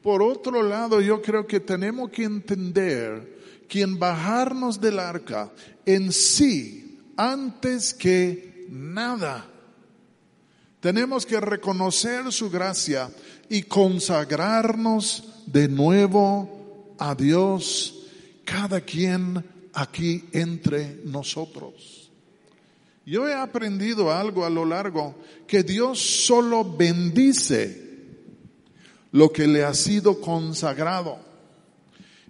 Por 0.00 0.22
otro 0.22 0.62
lado, 0.62 1.00
yo 1.00 1.20
creo 1.20 1.44
que 1.44 1.58
tenemos 1.58 2.08
que 2.12 2.22
entender 2.22 3.64
que 3.68 3.80
en 3.80 3.98
bajarnos 3.98 4.80
del 4.80 5.00
arca 5.00 5.50
en 5.84 6.12
sí, 6.12 7.00
antes 7.16 7.92
que 7.92 8.68
nada, 8.70 9.50
tenemos 10.78 11.26
que 11.26 11.40
reconocer 11.40 12.30
su 12.30 12.48
gracia 12.48 13.10
y 13.48 13.62
consagrarnos 13.62 15.42
de 15.46 15.66
nuevo 15.66 16.94
a 17.00 17.12
Dios, 17.16 18.06
cada 18.44 18.82
quien 18.82 19.44
aquí 19.72 20.26
entre 20.30 21.00
nosotros. 21.06 22.08
Yo 23.04 23.26
he 23.26 23.34
aprendido 23.34 24.12
algo 24.12 24.44
a 24.44 24.50
lo 24.50 24.64
largo, 24.64 25.16
que 25.48 25.64
Dios 25.64 25.98
solo 25.98 26.62
bendice 26.62 27.85
lo 29.16 29.32
que 29.32 29.46
le 29.46 29.64
ha 29.64 29.72
sido 29.72 30.20
consagrado. 30.20 31.18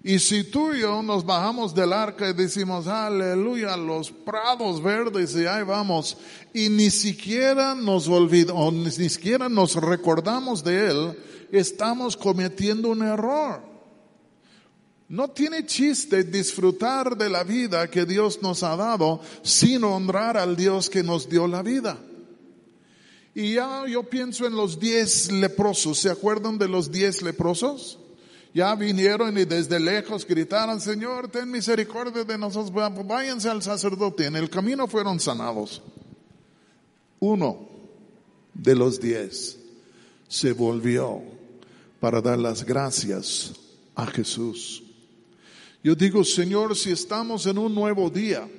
Y 0.03 0.19
si 0.19 0.45
tú 0.45 0.73
y 0.73 0.79
yo 0.79 1.03
nos 1.03 1.25
bajamos 1.25 1.75
del 1.75 1.91
arca 1.91 2.29
y 2.29 2.33
decimos, 2.33 2.87
aleluya, 2.87 3.75
los 3.75 4.09
prados 4.09 4.81
verdes 4.81 5.35
y 5.35 5.45
ahí 5.45 5.63
vamos, 5.63 6.17
y 6.53 6.69
ni 6.69 6.89
siquiera 6.89 7.75
nos 7.75 8.07
olvidamos, 8.07 8.73
ni 8.73 9.09
siquiera 9.09 9.49
nos 9.49 9.75
recordamos 9.75 10.63
de 10.63 10.89
él, 10.89 11.19
estamos 11.51 12.15
cometiendo 12.15 12.87
un 12.87 13.03
error. 13.03 13.61
No 15.09 15.29
tiene 15.29 15.65
chiste 15.65 16.23
disfrutar 16.23 17.17
de 17.17 17.29
la 17.29 17.43
vida 17.43 17.89
que 17.89 18.05
Dios 18.05 18.41
nos 18.41 18.63
ha 18.63 18.77
dado 18.77 19.19
sin 19.41 19.83
honrar 19.83 20.37
al 20.37 20.55
Dios 20.55 20.89
que 20.89 21.03
nos 21.03 21.27
dio 21.27 21.47
la 21.47 21.61
vida. 21.61 21.97
Y 23.37 23.53
ya 23.53 23.85
yo 23.85 24.01
pienso 24.01 24.47
en 24.47 24.55
los 24.55 24.79
diez 24.79 25.31
leprosos. 25.31 25.99
¿Se 25.99 26.09
acuerdan 26.09 26.57
de 26.57 26.67
los 26.67 26.91
diez 26.91 27.21
leprosos? 27.21 27.99
Ya 28.51 28.73
vinieron 28.73 29.37
y 29.37 29.45
desde 29.45 29.79
lejos 29.79 30.25
gritaron, 30.25 30.81
Señor, 30.81 31.27
ten 31.27 31.51
misericordia 31.51 32.23
de 32.23 32.35
nosotros, 32.35 32.73
váyanse 33.05 33.47
al 33.47 33.61
sacerdote. 33.61 34.25
En 34.25 34.37
el 34.37 34.49
camino 34.49 34.87
fueron 34.87 35.19
sanados. 35.19 35.83
Uno 37.19 37.69
de 38.55 38.73
los 38.73 38.99
diez 38.99 39.59
se 40.27 40.51
volvió 40.53 41.21
para 41.99 42.21
dar 42.21 42.39
las 42.39 42.65
gracias 42.65 43.53
a 43.93 44.07
Jesús. 44.07 44.81
Yo 45.83 45.93
digo, 45.93 46.23
Señor, 46.23 46.75
si 46.75 46.89
estamos 46.89 47.45
en 47.45 47.59
un 47.59 47.75
nuevo 47.75 48.09
día, 48.09 48.49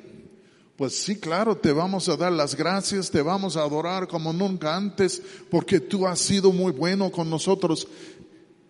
pues 0.78 0.96
sí, 0.96 1.16
claro, 1.16 1.56
te 1.56 1.72
vamos 1.72 2.08
a 2.08 2.16
dar 2.16 2.30
las 2.30 2.54
gracias, 2.54 3.10
te 3.10 3.20
vamos 3.20 3.56
a 3.56 3.62
adorar 3.62 4.06
como 4.06 4.32
nunca 4.32 4.76
antes, 4.76 5.20
porque 5.50 5.80
tú 5.80 6.06
has 6.06 6.20
sido 6.20 6.52
muy 6.52 6.70
bueno 6.70 7.10
con 7.10 7.28
nosotros. 7.28 7.88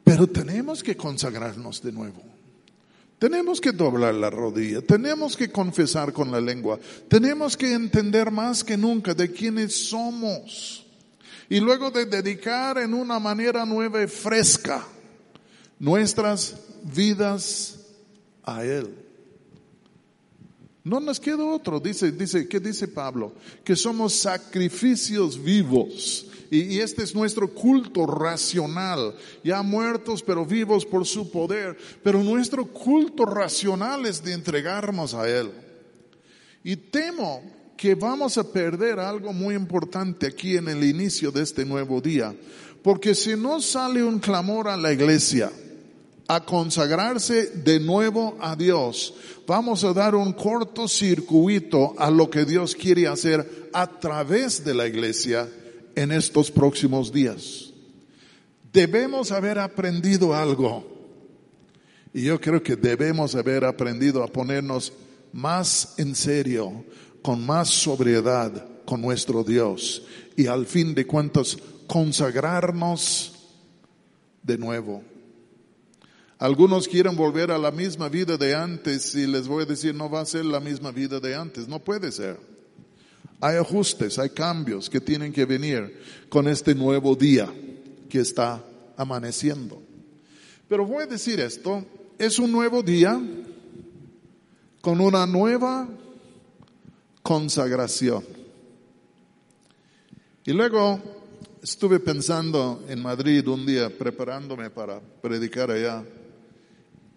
Pero 0.05 0.27
tenemos 0.27 0.83
que 0.83 0.97
consagrarnos 0.97 1.83
de 1.83 1.92
nuevo. 1.92 2.23
Tenemos 3.18 3.61
que 3.61 3.73
doblar 3.73 4.14
la 4.14 4.31
rodilla, 4.31 4.81
tenemos 4.81 5.37
que 5.37 5.53
confesar 5.53 6.14
con 6.14 6.33
la 6.33 6.40
lengua, 6.40 6.81
tenemos 7.09 7.59
que 7.59 7.75
entender 7.75 8.31
más 8.31 8.64
que 8.64 8.79
nunca 8.79 9.12
de 9.12 9.31
quiénes 9.31 9.90
somos. 9.90 10.87
Y 11.51 11.61
luego 11.61 11.90
de 11.90 12.07
dedicar 12.07 12.79
en 12.79 12.94
una 12.94 13.18
manera 13.18 13.66
nueva 13.66 14.03
y 14.03 14.07
fresca 14.07 14.83
nuestras 15.79 16.57
vidas 16.85 17.81
a 18.44 18.64
Él. 18.64 19.08
No 20.85 21.01
nos 21.01 21.21
queda 21.21 21.45
otro, 21.45 21.81
dice, 21.81 22.12
dice, 22.12 22.49
¿qué 22.49 22.61
dice 22.61 22.88
Pablo? 22.88 23.33
Que 23.64 23.77
somos 23.77 24.14
sacrificios 24.14 25.43
vivos. 25.43 26.27
Y, 26.51 26.79
este 26.79 27.03
es 27.03 27.14
nuestro 27.14 27.53
culto 27.53 28.07
racional, 28.07 29.14
ya 29.45 29.62
muertos 29.62 30.23
pero 30.23 30.47
vivos 30.47 30.87
por 30.87 31.07
su 31.07 31.31
poder. 31.31 31.77
Pero 32.03 32.23
nuestro 32.23 32.67
culto 32.67 33.27
racional 33.27 34.07
es 34.07 34.23
de 34.23 34.33
entregarnos 34.33 35.14
a 35.14 35.29
Él. 35.29 35.51
Y 36.64 36.77
temo 36.77 37.43
que 37.77 37.95
vamos 37.95 38.38
a 38.38 38.51
perder 38.51 38.99
algo 38.99 39.33
muy 39.33 39.55
importante 39.55 40.27
aquí 40.27 40.57
en 40.57 40.69
el 40.69 40.83
inicio 40.85 41.31
de 41.31 41.43
este 41.43 41.64
nuevo 41.64 42.01
día. 42.01 42.35
Porque 42.83 43.14
si 43.14 43.37
no 43.37 43.61
sale 43.61 44.03
un 44.03 44.19
clamor 44.19 44.69
a 44.69 44.77
la 44.77 44.93
iglesia, 44.93 45.53
a 46.29 46.45
consagrarse 46.45 47.47
de 47.47 47.81
nuevo 47.81 48.37
a 48.41 48.55
Dios, 48.55 49.14
vamos 49.47 49.83
a 49.83 49.95
dar 49.95 50.14
un 50.14 50.35
corto 50.35 50.87
circuito 50.87 51.95
a 51.99 52.11
lo 52.11 52.29
que 52.29 52.45
Dios 52.45 52.75
quiere 52.75 53.09
hacer 53.09 53.71
a 53.73 53.87
través 53.99 54.62
de 54.62 54.75
la 54.75 54.87
iglesia 54.87 55.49
en 55.95 56.12
estos 56.12 56.51
próximos 56.51 57.11
días. 57.11 57.73
Debemos 58.73 59.33
haber 59.33 59.59
aprendido 59.59 60.35
algo. 60.35 60.87
Y 62.12 62.25
yo 62.25 62.41
creo 62.41 62.62
que 62.62 62.77
debemos 62.77 63.35
haber 63.35 63.64
aprendido 63.64 64.23
a 64.23 64.29
ponernos 64.29 64.93
más 65.33 65.95
en 65.97 66.14
serio, 66.14 66.85
con 67.23 67.45
más 67.45 67.69
sobriedad 67.69 68.67
con 68.85 69.03
nuestro 69.03 69.45
Dios 69.45 70.03
y 70.35 70.47
al 70.47 70.67
fin 70.67 70.95
de 70.95 71.07
cuentas 71.07 71.59
consagrarnos 71.87 73.33
de 74.43 74.57
nuevo. 74.57 75.03
Algunos 76.38 76.87
quieren 76.87 77.16
volver 77.16 77.51
a 77.51 77.59
la 77.59 77.72
misma 77.72 78.09
vida 78.09 78.37
de 78.37 78.55
antes 78.55 79.12
y 79.16 79.27
les 79.27 79.48
voy 79.48 79.64
a 79.64 79.66
decir 79.66 79.92
no 79.92 80.09
va 80.09 80.20
a 80.20 80.27
ser 80.27 80.44
la 80.44 80.61
misma 80.61 80.92
vida 80.92 81.18
de 81.18 81.35
antes, 81.35 81.66
no 81.66 81.81
puede 81.81 82.12
ser. 82.12 82.38
Hay 83.40 83.57
ajustes, 83.57 84.20
hay 84.20 84.31
cambios 84.31 84.88
que 84.88 85.01
tienen 85.01 85.33
que 85.33 85.44
venir 85.44 86.01
con 86.29 86.46
este 86.46 86.77
nuevo 86.77 87.16
día 87.16 87.53
que 88.09 88.20
está 88.20 88.64
amaneciendo. 88.96 89.83
Pero 90.68 90.87
voy 90.87 91.05
a 91.05 91.07
decir 91.07 91.40
esto, 91.40 91.85
es 92.18 92.38
un 92.38 92.53
nuevo 92.53 92.85
día 92.85 93.20
con 94.81 95.01
una 95.01 95.27
nueva 95.27 95.88
consagración. 97.22 98.24
Y 100.44 100.53
luego 100.53 101.01
estuve 101.62 101.98
pensando 101.98 102.85
en 102.88 103.03
Madrid 103.03 103.46
un 103.48 103.66
día 103.66 103.90
preparándome 103.90 104.70
para 104.70 105.01
predicar 105.01 105.70
allá 105.72 106.05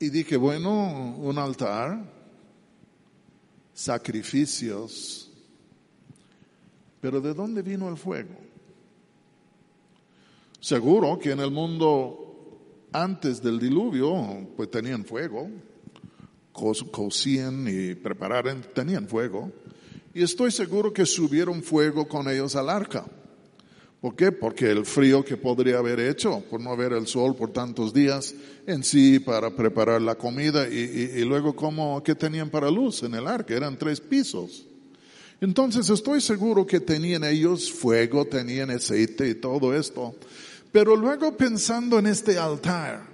y 0.01 0.09
dije, 0.09 0.35
bueno, 0.35 1.15
un 1.19 1.37
altar, 1.37 2.03
sacrificios, 3.71 5.29
pero 6.99 7.21
¿de 7.21 7.35
dónde 7.35 7.61
vino 7.61 7.87
el 7.87 7.97
fuego? 7.97 8.35
Seguro 10.59 11.19
que 11.19 11.31
en 11.31 11.39
el 11.39 11.51
mundo 11.51 12.87
antes 12.91 13.43
del 13.43 13.59
diluvio, 13.59 14.49
pues 14.57 14.71
tenían 14.71 15.05
fuego, 15.05 15.47
cocían 16.51 17.67
y 17.67 17.93
prepararon, 17.93 18.65
tenían 18.73 19.07
fuego. 19.07 19.51
Y 20.15 20.23
estoy 20.23 20.49
seguro 20.49 20.91
que 20.91 21.05
subieron 21.05 21.61
fuego 21.61 22.07
con 22.07 22.27
ellos 22.27 22.55
al 22.55 22.71
arca. 22.71 23.05
¿Por 24.01 24.15
qué? 24.15 24.31
Porque 24.31 24.71
el 24.71 24.83
frío 24.83 25.23
que 25.23 25.37
podría 25.37 25.77
haber 25.77 25.99
hecho 25.99 26.43
por 26.49 26.59
no 26.59 26.75
ver 26.75 26.91
el 26.93 27.05
sol 27.05 27.35
por 27.35 27.51
tantos 27.51 27.93
días 27.93 28.33
en 28.65 28.83
sí 28.83 29.19
para 29.19 29.55
preparar 29.55 30.01
la 30.01 30.15
comida 30.15 30.67
y, 30.67 31.23
luego 31.23 31.55
como 31.55 32.01
que 32.01 32.15
tenían 32.15 32.49
para 32.49 32.71
luz 32.71 33.03
en 33.03 33.13
el 33.13 33.27
arca, 33.27 33.53
eran 33.53 33.77
tres 33.77 34.01
pisos. 34.01 34.65
Entonces 35.39 35.87
estoy 35.89 36.19
seguro 36.19 36.65
que 36.65 36.79
tenían 36.79 37.23
ellos 37.23 37.71
fuego, 37.71 38.25
tenían 38.25 38.71
aceite 38.71 39.29
y 39.29 39.35
todo 39.35 39.75
esto. 39.75 40.15
Pero 40.71 40.95
luego 40.95 41.37
pensando 41.37 41.99
en 41.99 42.07
este 42.07 42.39
altar, 42.39 43.05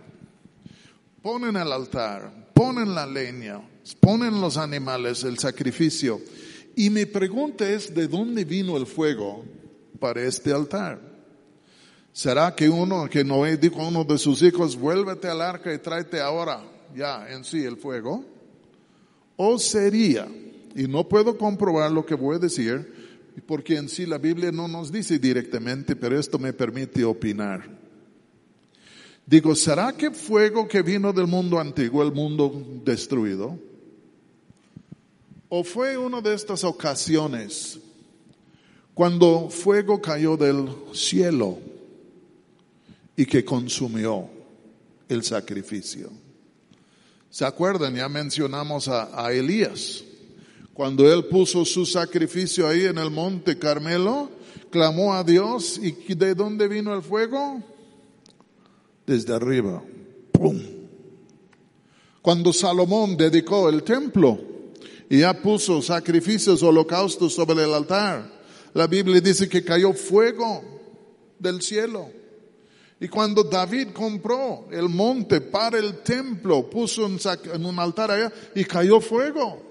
ponen 1.21 1.57
el 1.57 1.69
altar, 1.69 2.49
ponen 2.53 2.95
la 2.95 3.05
leña, 3.05 3.59
ponen 3.99 4.39
los 4.39 4.55
animales, 4.55 5.25
el 5.25 5.37
sacrificio. 5.37 6.21
Y 6.77 6.89
mi 6.89 7.05
pregunta 7.05 7.69
es, 7.69 7.93
¿de 7.93 8.07
dónde 8.07 8.45
vino 8.45 8.77
el 8.77 8.85
fuego? 8.85 9.43
Para 9.97 10.21
este 10.23 10.51
altar. 10.51 10.99
¿Será 12.13 12.55
que 12.55 12.67
uno, 12.67 13.07
que 13.09 13.23
Noé 13.23 13.57
dijo 13.57 13.81
a 13.81 13.87
uno 13.87 14.03
de 14.03 14.17
sus 14.17 14.41
hijos, 14.41 14.75
vuélvete 14.75 15.27
al 15.27 15.41
arca 15.41 15.73
y 15.73 15.77
tráete 15.77 16.19
ahora 16.19 16.63
ya 16.95 17.29
en 17.29 17.43
sí 17.43 17.63
el 17.63 17.77
fuego? 17.77 18.25
¿O 19.35 19.59
sería, 19.59 20.27
y 20.75 20.87
no 20.87 21.07
puedo 21.07 21.37
comprobar 21.37 21.91
lo 21.91 22.05
que 22.05 22.15
voy 22.15 22.37
a 22.37 22.39
decir, 22.39 22.91
porque 23.45 23.75
en 23.75 23.87
sí 23.87 24.05
la 24.05 24.17
Biblia 24.17 24.51
no 24.51 24.67
nos 24.67 24.91
dice 24.91 25.19
directamente, 25.19 25.95
pero 25.95 26.19
esto 26.19 26.39
me 26.39 26.53
permite 26.53 27.03
opinar. 27.03 27.69
Digo, 29.25 29.53
¿será 29.55 29.93
que 29.93 30.09
fuego 30.11 30.67
que 30.67 30.81
vino 30.81 31.13
del 31.13 31.27
mundo 31.27 31.59
antiguo, 31.59 32.01
el 32.01 32.13
mundo 32.13 32.81
destruido? 32.83 33.59
¿O 35.49 35.63
fue 35.63 35.97
una 35.97 36.21
de 36.21 36.33
estas 36.33 36.63
ocasiones 36.63 37.79
cuando 38.97 39.51
fuego 39.51 40.01
cayó 40.01 40.35
del 40.35 40.69
cielo 40.91 41.59
y 43.15 43.27
que 43.27 43.45
consumió 43.45 44.27
el 45.07 45.21
sacrificio. 45.21 46.09
¿Se 47.29 47.45
acuerdan? 47.45 47.93
Ya 47.93 48.09
mencionamos 48.09 48.87
a, 48.87 49.31
Elías. 49.31 50.03
Cuando 50.73 51.13
él 51.13 51.25
puso 51.25 51.63
su 51.63 51.85
sacrificio 51.85 52.67
ahí 52.67 52.85
en 52.85 52.97
el 52.97 53.11
monte 53.11 53.59
Carmelo, 53.59 54.31
clamó 54.71 55.13
a 55.13 55.23
Dios 55.23 55.79
y 55.79 55.91
¿de 56.15 56.33
dónde 56.33 56.67
vino 56.67 56.91
el 56.95 57.03
fuego? 57.03 57.61
Desde 59.05 59.31
arriba. 59.31 59.83
¡Pum! 60.31 60.59
Cuando 62.23 62.51
Salomón 62.51 63.15
dedicó 63.15 63.69
el 63.69 63.83
templo 63.83 64.39
y 65.07 65.19
ya 65.19 65.39
puso 65.39 65.83
sacrificios, 65.83 66.63
holocaustos 66.63 67.35
sobre 67.35 67.63
el 67.63 67.75
altar, 67.75 68.36
la 68.77 68.85
Biblia 68.85 69.19
dice 69.19 69.49
que 69.49 69.63
cayó 69.63 69.91
fuego 69.91 70.63
del 71.39 71.63
cielo. 71.63 72.11
Y 72.99 73.07
cuando 73.07 73.43
David 73.43 73.87
compró 73.91 74.67
el 74.71 74.87
monte 74.87 75.41
para 75.41 75.79
el 75.79 76.03
templo, 76.03 76.69
puso 76.69 77.07
en 77.07 77.65
un 77.65 77.79
altar 77.79 78.11
allá 78.11 78.31
y 78.53 78.63
cayó 78.65 79.01
fuego. 79.01 79.63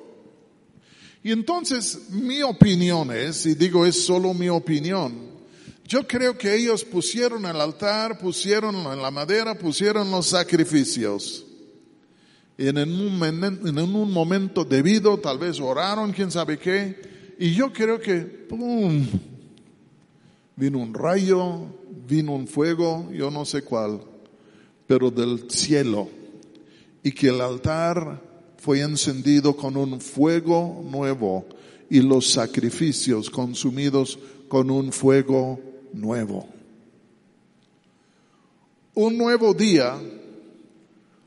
Y 1.23 1.31
entonces 1.31 2.11
mi 2.11 2.42
opinión 2.42 3.12
es, 3.12 3.47
y 3.47 3.55
digo 3.55 3.87
es 3.87 4.05
solo 4.05 4.35
mi 4.35 4.49
opinión, 4.49 5.14
yo 5.87 6.05
creo 6.05 6.37
que 6.37 6.57
ellos 6.57 6.85
pusieron 6.85 7.47
el 7.47 7.61
altar, 7.61 8.19
pusieron 8.19 8.83
la 9.01 9.11
madera, 9.12 9.57
pusieron 9.57 10.11
los 10.11 10.27
sacrificios. 10.27 11.47
Y 12.59 12.66
en 12.66 12.79
un, 12.79 13.23
en 13.23 13.79
un 13.79 14.12
momento 14.12 14.64
debido, 14.64 15.16
tal 15.19 15.38
vez 15.38 15.61
oraron, 15.61 16.12
quién 16.12 16.33
sabe 16.33 16.59
qué, 16.59 17.15
y 17.38 17.55
yo 17.55 17.72
creo 17.72 18.01
que, 18.01 18.20
¡pum! 18.20 19.07
Vino 20.57 20.79
un 20.79 20.94
rayo, 20.94 21.66
vino 22.09 22.35
un 22.35 22.46
fuego, 22.46 23.11
yo 23.12 23.31
no 23.31 23.44
sé 23.44 23.62
cuál, 23.62 24.01
pero 24.87 25.11
del 25.11 25.51
cielo. 25.51 26.09
Y 27.03 27.12
que 27.12 27.29
el 27.29 27.40
altar 27.42 28.22
fue 28.57 28.81
encendido 28.81 29.55
con 29.55 29.77
un 29.77 30.01
fuego 30.01 30.83
nuevo 30.90 31.44
y 31.90 32.01
los 32.01 32.31
sacrificios 32.31 33.29
consumidos 33.29 34.18
con 34.49 34.70
un 34.70 34.90
fuego 34.90 35.61
nuevo. 35.92 36.49
Un 38.94 39.18
nuevo 39.18 39.53
día 39.53 40.01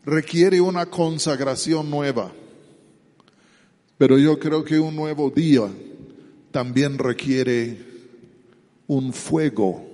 requiere 0.04 0.60
una 0.60 0.88
consagración 0.88 1.88
nueva, 1.88 2.32
pero 3.98 4.17
yo 4.17 4.39
creo 4.39 4.63
que 4.63 4.80
un 4.80 4.95
nuevo 4.95 5.30
día 5.30 5.69
también 6.52 6.98
requiere 6.98 7.78
un 8.88 9.14
fuego 9.14 9.86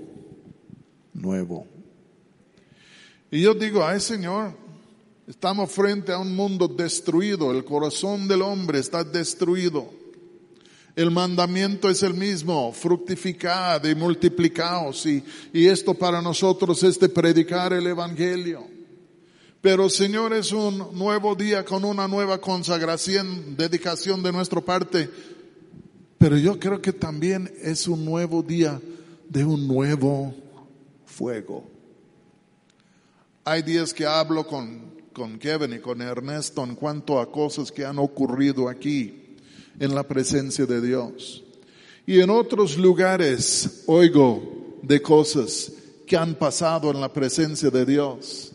nuevo. 1.14 1.68
Y 3.32 3.42
yo 3.42 3.54
digo, 3.54 3.86
ay 3.86 4.00
Señor, 4.00 4.54
estamos 5.28 5.72
frente 5.72 6.12
a 6.12 6.20
un 6.20 6.36
mundo 6.36 6.68
destruido, 6.68 7.52
el 7.52 7.66
corazón 7.66 8.28
del 8.28 8.42
hombre 8.42 8.80
está 8.80 9.04
destruido. 9.04 9.90
El 10.96 11.12
mandamiento 11.12 11.90
es 11.90 12.04
el 12.04 12.14
mismo, 12.14 12.72
fructificad 12.72 13.84
y 13.84 13.96
multiplicaos 13.96 15.06
y, 15.06 15.22
y 15.52 15.68
esto 15.68 15.94
para 15.94 16.22
nosotros 16.22 16.82
es 16.84 16.98
de 16.98 17.10
predicar 17.10 17.74
el 17.74 17.86
Evangelio. 17.88 18.66
Pero 19.60 19.90
Señor 19.90 20.32
es 20.32 20.54
un 20.54 20.98
nuevo 20.98 21.36
día 21.36 21.66
con 21.66 21.84
una 21.84 22.08
nueva 22.08 22.40
consagración, 22.40 23.58
dedicación 23.58 24.24
de 24.24 24.32
nuestra 24.32 24.62
parte 24.62 25.10
pero 26.18 26.38
yo 26.38 26.60
creo 26.60 26.82
que 26.82 26.94
también 26.94 27.52
es 27.62 27.88
un 27.88 28.06
nuevo 28.06 28.42
día 28.42 28.80
de 29.30 29.44
un 29.44 29.68
nuevo 29.68 30.34
fuego. 31.06 31.64
Hay 33.44 33.62
días 33.62 33.94
que 33.94 34.06
hablo 34.06 34.48
con, 34.48 34.96
con 35.14 35.38
Kevin 35.38 35.74
y 35.74 35.80
con 35.80 36.02
Ernesto 36.02 36.64
en 36.64 36.76
cuanto 36.76 37.20
a 37.20 37.32
cosas 37.32 37.72
que 37.72 37.86
han 37.86 38.00
ocurrido 38.00 38.70
aquí 38.70 39.36
en 39.80 39.94
la 39.94 40.04
presencia 40.04 40.66
de 40.66 40.82
Dios. 40.82 41.44
Y 42.08 42.22
en 42.22 42.30
otros 42.30 42.78
lugares 42.78 43.84
oigo 43.88 44.78
de 44.82 45.02
cosas 45.02 45.72
que 46.08 46.16
han 46.16 46.36
pasado 46.36 46.92
en 46.92 47.02
la 47.02 47.12
presencia 47.12 47.70
de 47.70 47.86
Dios. 47.86 48.52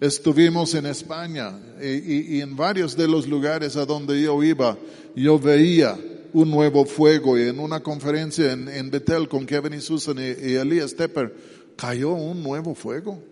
Estuvimos 0.00 0.74
en 0.74 0.86
España 0.86 1.56
y, 1.80 2.36
y 2.36 2.40
en 2.40 2.56
varios 2.56 2.96
de 2.96 3.06
los 3.06 3.28
lugares 3.28 3.76
a 3.76 3.86
donde 3.86 4.20
yo 4.20 4.42
iba, 4.42 4.76
yo 5.14 5.38
veía 5.38 5.96
un 6.32 6.50
nuevo 6.50 6.84
fuego. 6.84 7.38
Y 7.38 7.48
en 7.48 7.58
una 7.58 7.80
conferencia 7.80 8.52
en, 8.52 8.68
en 8.68 8.90
Betel 8.90 9.28
con 9.28 9.46
Kevin 9.46 9.74
y 9.74 9.80
Susan 9.80 10.18
y, 10.18 10.50
y 10.50 10.54
Elias 10.54 10.94
Tepper, 10.94 11.34
cayó 11.76 12.12
un 12.12 12.42
nuevo 12.42 12.74
fuego. 12.74 13.22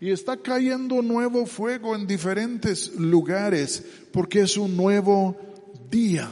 Y 0.00 0.10
está 0.10 0.36
cayendo 0.36 1.00
nuevo 1.02 1.46
fuego 1.46 1.94
en 1.94 2.06
diferentes 2.06 2.94
lugares 2.94 3.82
porque 4.12 4.40
es 4.40 4.56
un 4.56 4.76
nuevo 4.76 5.36
día. 5.90 6.28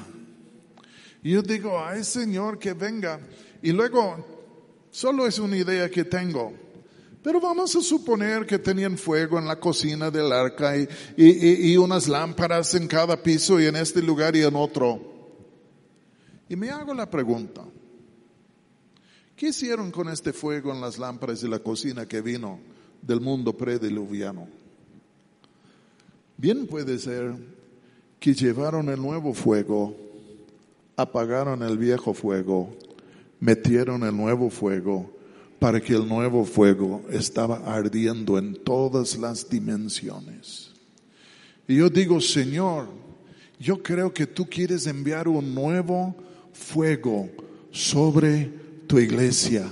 Y 1.22 1.32
yo 1.32 1.42
digo, 1.42 1.82
ay 1.82 2.04
Señor, 2.04 2.58
que 2.58 2.72
venga. 2.72 3.20
Y 3.62 3.72
luego, 3.72 4.26
solo 4.90 5.26
es 5.26 5.38
una 5.38 5.56
idea 5.56 5.88
que 5.88 6.04
tengo. 6.04 6.52
Pero 7.22 7.40
vamos 7.40 7.76
a 7.76 7.80
suponer 7.80 8.44
que 8.44 8.58
tenían 8.58 8.98
fuego 8.98 9.38
en 9.38 9.46
la 9.46 9.60
cocina 9.60 10.10
del 10.10 10.32
arca 10.32 10.76
y, 10.76 10.88
y, 11.16 11.72
y, 11.72 11.76
unas 11.76 12.08
lámparas 12.08 12.74
en 12.74 12.88
cada 12.88 13.22
piso 13.22 13.60
y 13.60 13.66
en 13.66 13.76
este 13.76 14.02
lugar 14.02 14.34
y 14.34 14.42
en 14.42 14.56
otro. 14.56 15.11
Y 16.52 16.56
me 16.56 16.68
hago 16.68 16.92
la 16.92 17.08
pregunta, 17.08 17.64
¿Qué 19.34 19.48
hicieron 19.48 19.90
con 19.90 20.10
este 20.10 20.34
fuego 20.34 20.70
en 20.70 20.82
las 20.82 20.98
lámparas 20.98 21.40
de 21.40 21.48
la 21.48 21.60
cocina 21.60 22.06
que 22.06 22.20
vino 22.20 22.60
del 23.00 23.22
mundo 23.22 23.56
prediluviano? 23.56 24.46
Bien 26.36 26.66
puede 26.66 26.98
ser 26.98 27.32
que 28.20 28.34
llevaron 28.34 28.90
el 28.90 29.00
nuevo 29.00 29.32
fuego, 29.32 29.96
apagaron 30.94 31.62
el 31.62 31.78
viejo 31.78 32.12
fuego, 32.12 32.76
metieron 33.40 34.02
el 34.02 34.14
nuevo 34.14 34.50
fuego, 34.50 35.10
para 35.58 35.80
que 35.80 35.94
el 35.94 36.06
nuevo 36.06 36.44
fuego 36.44 37.00
estaba 37.08 37.62
ardiendo 37.64 38.36
en 38.36 38.62
todas 38.62 39.16
las 39.16 39.48
dimensiones. 39.48 40.70
Y 41.66 41.76
yo 41.76 41.88
digo, 41.88 42.20
Señor, 42.20 42.88
yo 43.58 43.82
creo 43.82 44.12
que 44.12 44.26
tú 44.26 44.44
quieres 44.44 44.86
enviar 44.86 45.28
un 45.28 45.54
nuevo 45.54 46.14
fuego 46.52 47.28
sobre 47.70 48.50
tu 48.86 48.98
iglesia 48.98 49.70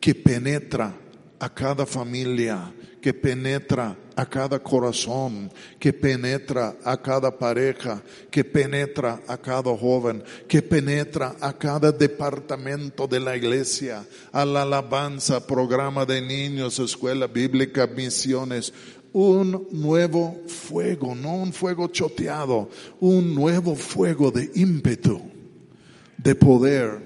que 0.00 0.14
penetra 0.14 0.94
a 1.38 1.48
cada 1.48 1.86
familia, 1.86 2.72
que 3.00 3.14
penetra 3.14 3.96
a 4.16 4.26
cada 4.26 4.58
corazón, 4.58 5.50
que 5.78 5.92
penetra 5.92 6.76
a 6.84 7.00
cada 7.00 7.30
pareja, 7.30 8.02
que 8.30 8.42
penetra 8.44 9.20
a 9.28 9.38
cada 9.38 9.76
joven, 9.76 10.22
que 10.48 10.60
penetra 10.60 11.36
a 11.40 11.52
cada 11.52 11.92
departamento 11.92 13.06
de 13.06 13.20
la 13.20 13.36
iglesia, 13.36 14.04
a 14.32 14.44
la 14.44 14.62
alabanza, 14.62 15.46
programa 15.46 16.04
de 16.04 16.20
niños, 16.20 16.78
escuela 16.80 17.26
bíblica, 17.26 17.86
misiones. 17.86 18.72
Un 19.12 19.68
nuevo 19.70 20.42
fuego, 20.46 21.14
no 21.14 21.36
un 21.36 21.52
fuego 21.52 21.88
choteado, 21.88 22.68
un 23.00 23.34
nuevo 23.34 23.74
fuego 23.74 24.30
de 24.30 24.50
ímpetu, 24.54 25.22
de 26.18 26.34
poder, 26.34 27.00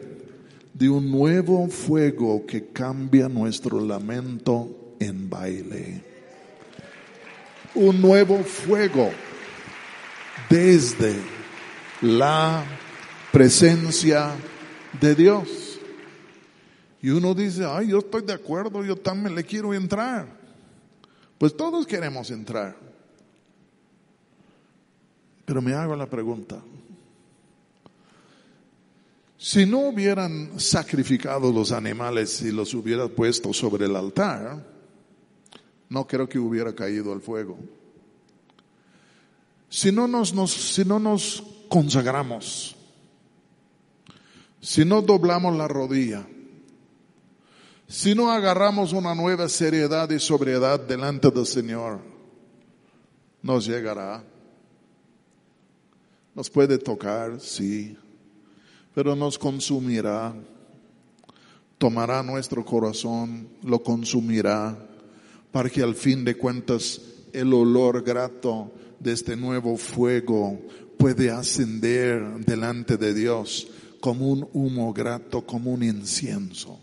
de 0.74 0.88
un 0.88 1.10
nuevo 1.10 1.68
fuego 1.68 2.44
que 2.46 2.68
cambia 2.72 3.28
nuestro 3.28 3.80
lamento 3.80 4.96
en 4.98 5.30
baile 5.30 6.12
un 7.74 8.00
nuevo 8.00 8.38
fuego 8.42 9.10
desde 10.48 11.14
la 12.00 12.64
presencia 13.30 14.32
de 15.00 15.14
Dios. 15.14 15.80
Y 17.00 17.10
uno 17.10 17.34
dice, 17.34 17.64
ay, 17.66 17.88
yo 17.88 17.98
estoy 17.98 18.22
de 18.22 18.32
acuerdo, 18.32 18.84
yo 18.84 18.96
también 18.96 19.34
le 19.34 19.44
quiero 19.44 19.74
entrar. 19.74 20.26
Pues 21.38 21.56
todos 21.56 21.86
queremos 21.86 22.30
entrar. 22.30 22.76
Pero 25.44 25.60
me 25.60 25.74
hago 25.74 25.96
la 25.96 26.06
pregunta, 26.06 26.62
si 29.42 29.66
no 29.66 29.80
hubieran 29.88 30.60
sacrificado 30.60 31.52
los 31.52 31.72
animales 31.72 32.40
y 32.42 32.52
los 32.52 32.72
hubieran 32.74 33.08
puesto 33.08 33.52
sobre 33.52 33.86
el 33.86 33.96
altar, 33.96 34.64
no 35.88 36.06
creo 36.06 36.28
que 36.28 36.38
hubiera 36.38 36.72
caído 36.72 37.12
al 37.12 37.20
fuego. 37.20 37.58
Si 39.68 39.90
no 39.90 40.06
nos, 40.06 40.30
si 40.52 40.84
no 40.84 41.00
nos 41.00 41.42
consagramos, 41.68 42.76
si 44.60 44.84
no 44.84 45.02
doblamos 45.02 45.56
la 45.56 45.66
rodilla, 45.66 46.24
si 47.88 48.14
no 48.14 48.30
agarramos 48.30 48.92
una 48.92 49.12
nueva 49.12 49.48
seriedad 49.48 50.08
y 50.10 50.20
sobriedad 50.20 50.78
delante 50.78 51.32
del 51.32 51.46
Señor, 51.46 51.98
nos 53.42 53.66
llegará. 53.66 54.22
Nos 56.32 56.48
puede 56.48 56.78
tocar, 56.78 57.40
sí, 57.40 57.98
pero 58.94 59.16
nos 59.16 59.38
consumirá, 59.38 60.34
tomará 61.78 62.22
nuestro 62.22 62.64
corazón, 62.64 63.48
lo 63.62 63.82
consumirá 63.82 64.76
para 65.50 65.70
que 65.70 65.82
al 65.82 65.94
fin 65.94 66.24
de 66.24 66.36
cuentas 66.36 67.00
el 67.32 67.52
olor 67.52 68.02
grato 68.02 68.72
de 69.00 69.12
este 69.12 69.36
nuevo 69.36 69.76
fuego 69.76 70.60
puede 70.98 71.30
ascender 71.30 72.22
delante 72.44 72.96
de 72.96 73.14
Dios 73.14 73.68
como 74.00 74.30
un 74.30 74.48
humo 74.52 74.92
grato, 74.92 75.44
como 75.46 75.72
un 75.72 75.82
incienso. 75.82 76.78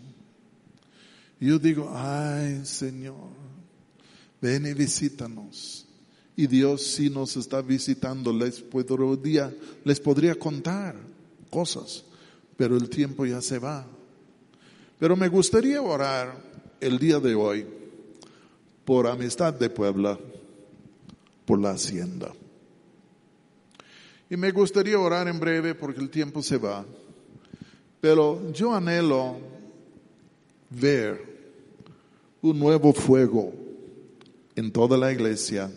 yo 1.38 1.58
digo, 1.58 1.90
ay 1.94 2.60
Señor, 2.64 3.30
ven 4.40 4.66
y 4.66 4.74
visítanos. 4.74 5.86
Y 6.36 6.46
Dios 6.46 6.82
si 6.82 7.10
nos 7.10 7.36
está 7.36 7.60
visitando, 7.60 8.32
les 8.32 8.60
podría, 8.60 9.54
les 9.84 10.00
podría 10.00 10.34
contar 10.34 11.09
cosas, 11.50 12.04
pero 12.56 12.76
el 12.76 12.88
tiempo 12.88 13.26
ya 13.26 13.42
se 13.42 13.58
va. 13.58 13.86
Pero 14.98 15.16
me 15.16 15.28
gustaría 15.28 15.82
orar 15.82 16.34
el 16.80 16.98
día 16.98 17.18
de 17.18 17.34
hoy 17.34 17.66
por 18.84 19.06
amistad 19.06 19.52
de 19.52 19.68
Puebla, 19.70 20.18
por 21.44 21.60
la 21.60 21.72
hacienda. 21.72 22.32
Y 24.28 24.36
me 24.36 24.52
gustaría 24.52 24.98
orar 24.98 25.26
en 25.28 25.40
breve 25.40 25.74
porque 25.74 26.00
el 26.00 26.08
tiempo 26.08 26.42
se 26.42 26.56
va, 26.56 26.84
pero 28.00 28.52
yo 28.52 28.74
anhelo 28.74 29.38
ver 30.70 31.20
un 32.42 32.58
nuevo 32.58 32.92
fuego 32.92 33.52
en 34.54 34.70
toda 34.70 34.96
la 34.96 35.12
iglesia, 35.12 35.70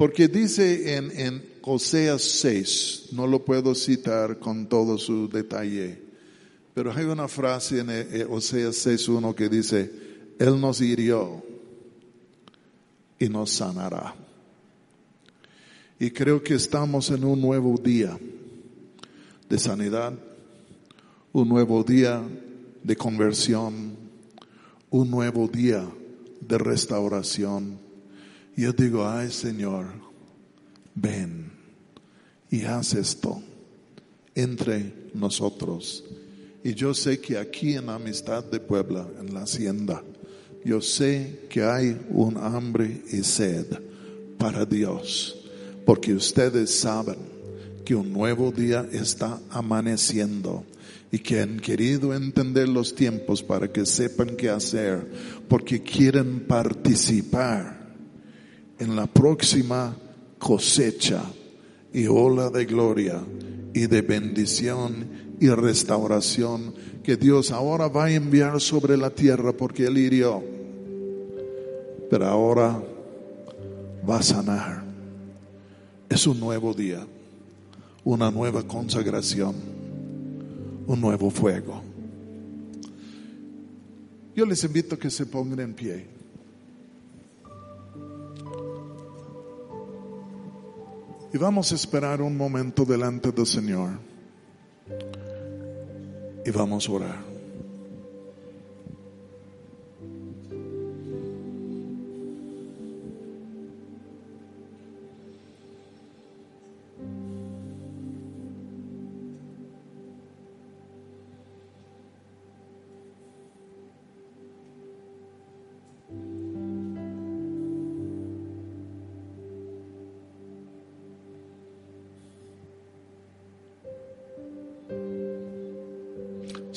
porque 0.00 0.28
dice 0.28 0.96
en, 0.96 1.10
en 1.10 1.44
Oseas 1.60 2.22
6, 2.22 3.08
no 3.12 3.26
lo 3.26 3.44
puedo 3.44 3.74
citar 3.74 4.38
con 4.38 4.66
todo 4.66 4.96
su 4.96 5.28
detalle, 5.28 6.00
pero 6.72 6.90
hay 6.90 7.04
una 7.04 7.28
frase 7.28 7.80
en 7.80 7.90
eh, 7.90 8.26
Oseas 8.26 8.86
6.1 8.86 9.34
que 9.34 9.50
dice, 9.50 9.92
Él 10.38 10.58
nos 10.58 10.80
hirió 10.80 11.44
y 13.18 13.28
nos 13.28 13.50
sanará. 13.50 14.14
Y 15.98 16.10
creo 16.12 16.42
que 16.42 16.54
estamos 16.54 17.10
en 17.10 17.22
un 17.22 17.38
nuevo 17.38 17.76
día 17.76 18.18
de 19.50 19.58
sanidad, 19.58 20.14
un 21.30 21.46
nuevo 21.46 21.84
día 21.84 22.22
de 22.82 22.96
conversión, 22.96 23.98
un 24.88 25.10
nuevo 25.10 25.46
día 25.46 25.86
de 26.40 26.56
restauración. 26.56 27.89
Yo 28.60 28.74
digo, 28.74 29.08
ay 29.08 29.30
Señor, 29.30 29.86
ven 30.94 31.50
y 32.50 32.62
haz 32.66 32.92
esto 32.92 33.42
entre 34.34 34.92
nosotros. 35.14 36.04
Y 36.62 36.74
yo 36.74 36.92
sé 36.92 37.20
que 37.20 37.38
aquí 37.38 37.76
en 37.76 37.88
Amistad 37.88 38.44
de 38.44 38.60
Puebla, 38.60 39.08
en 39.18 39.32
la 39.32 39.44
hacienda, 39.44 40.04
yo 40.62 40.82
sé 40.82 41.46
que 41.48 41.62
hay 41.62 41.98
un 42.10 42.36
hambre 42.36 43.00
y 43.10 43.24
sed 43.24 43.64
para 44.36 44.66
Dios, 44.66 45.42
porque 45.86 46.12
ustedes 46.12 46.80
saben 46.80 47.16
que 47.82 47.94
un 47.94 48.12
nuevo 48.12 48.52
día 48.52 48.86
está 48.92 49.40
amaneciendo 49.48 50.66
y 51.10 51.18
que 51.20 51.40
han 51.40 51.60
querido 51.60 52.12
entender 52.12 52.68
los 52.68 52.94
tiempos 52.94 53.42
para 53.42 53.72
que 53.72 53.86
sepan 53.86 54.36
qué 54.36 54.50
hacer, 54.50 55.10
porque 55.48 55.82
quieren 55.82 56.40
participar 56.40 57.79
en 58.80 58.96
la 58.96 59.06
próxima 59.06 59.94
cosecha 60.38 61.22
y 61.92 62.06
ola 62.06 62.48
de 62.50 62.64
gloria 62.64 63.20
y 63.74 63.86
de 63.86 64.02
bendición 64.02 65.06
y 65.38 65.48
restauración 65.50 66.74
que 67.02 67.16
Dios 67.16 67.50
ahora 67.52 67.88
va 67.88 68.06
a 68.06 68.10
enviar 68.10 68.60
sobre 68.60 68.96
la 68.96 69.10
tierra 69.10 69.52
porque 69.52 69.86
Él 69.86 69.98
hirió. 69.98 70.42
Pero 72.08 72.26
ahora 72.26 72.82
va 74.08 74.18
a 74.18 74.22
sanar. 74.22 74.82
Es 76.08 76.26
un 76.26 76.40
nuevo 76.40 76.74
día, 76.74 77.06
una 78.02 78.30
nueva 78.30 78.62
consagración, 78.62 79.54
un 80.86 81.00
nuevo 81.00 81.30
fuego. 81.30 81.82
Yo 84.34 84.46
les 84.46 84.64
invito 84.64 84.94
a 84.94 84.98
que 84.98 85.10
se 85.10 85.26
pongan 85.26 85.60
en 85.60 85.74
pie. 85.74 86.19
Y 91.32 91.38
vamos 91.38 91.70
a 91.72 91.74
esperar 91.76 92.20
un 92.20 92.36
momento 92.36 92.84
delante 92.84 93.30
del 93.30 93.46
Señor 93.46 93.90
y 96.44 96.50
vamos 96.50 96.88
a 96.88 96.92
orar. 96.92 97.29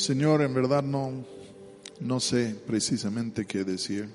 Señor, 0.03 0.41
en 0.41 0.53
verdad 0.53 0.83
no, 0.83 1.23
no 2.01 2.19
sé 2.19 2.57
precisamente 2.67 3.45
qué 3.45 3.63
decir, 3.63 4.09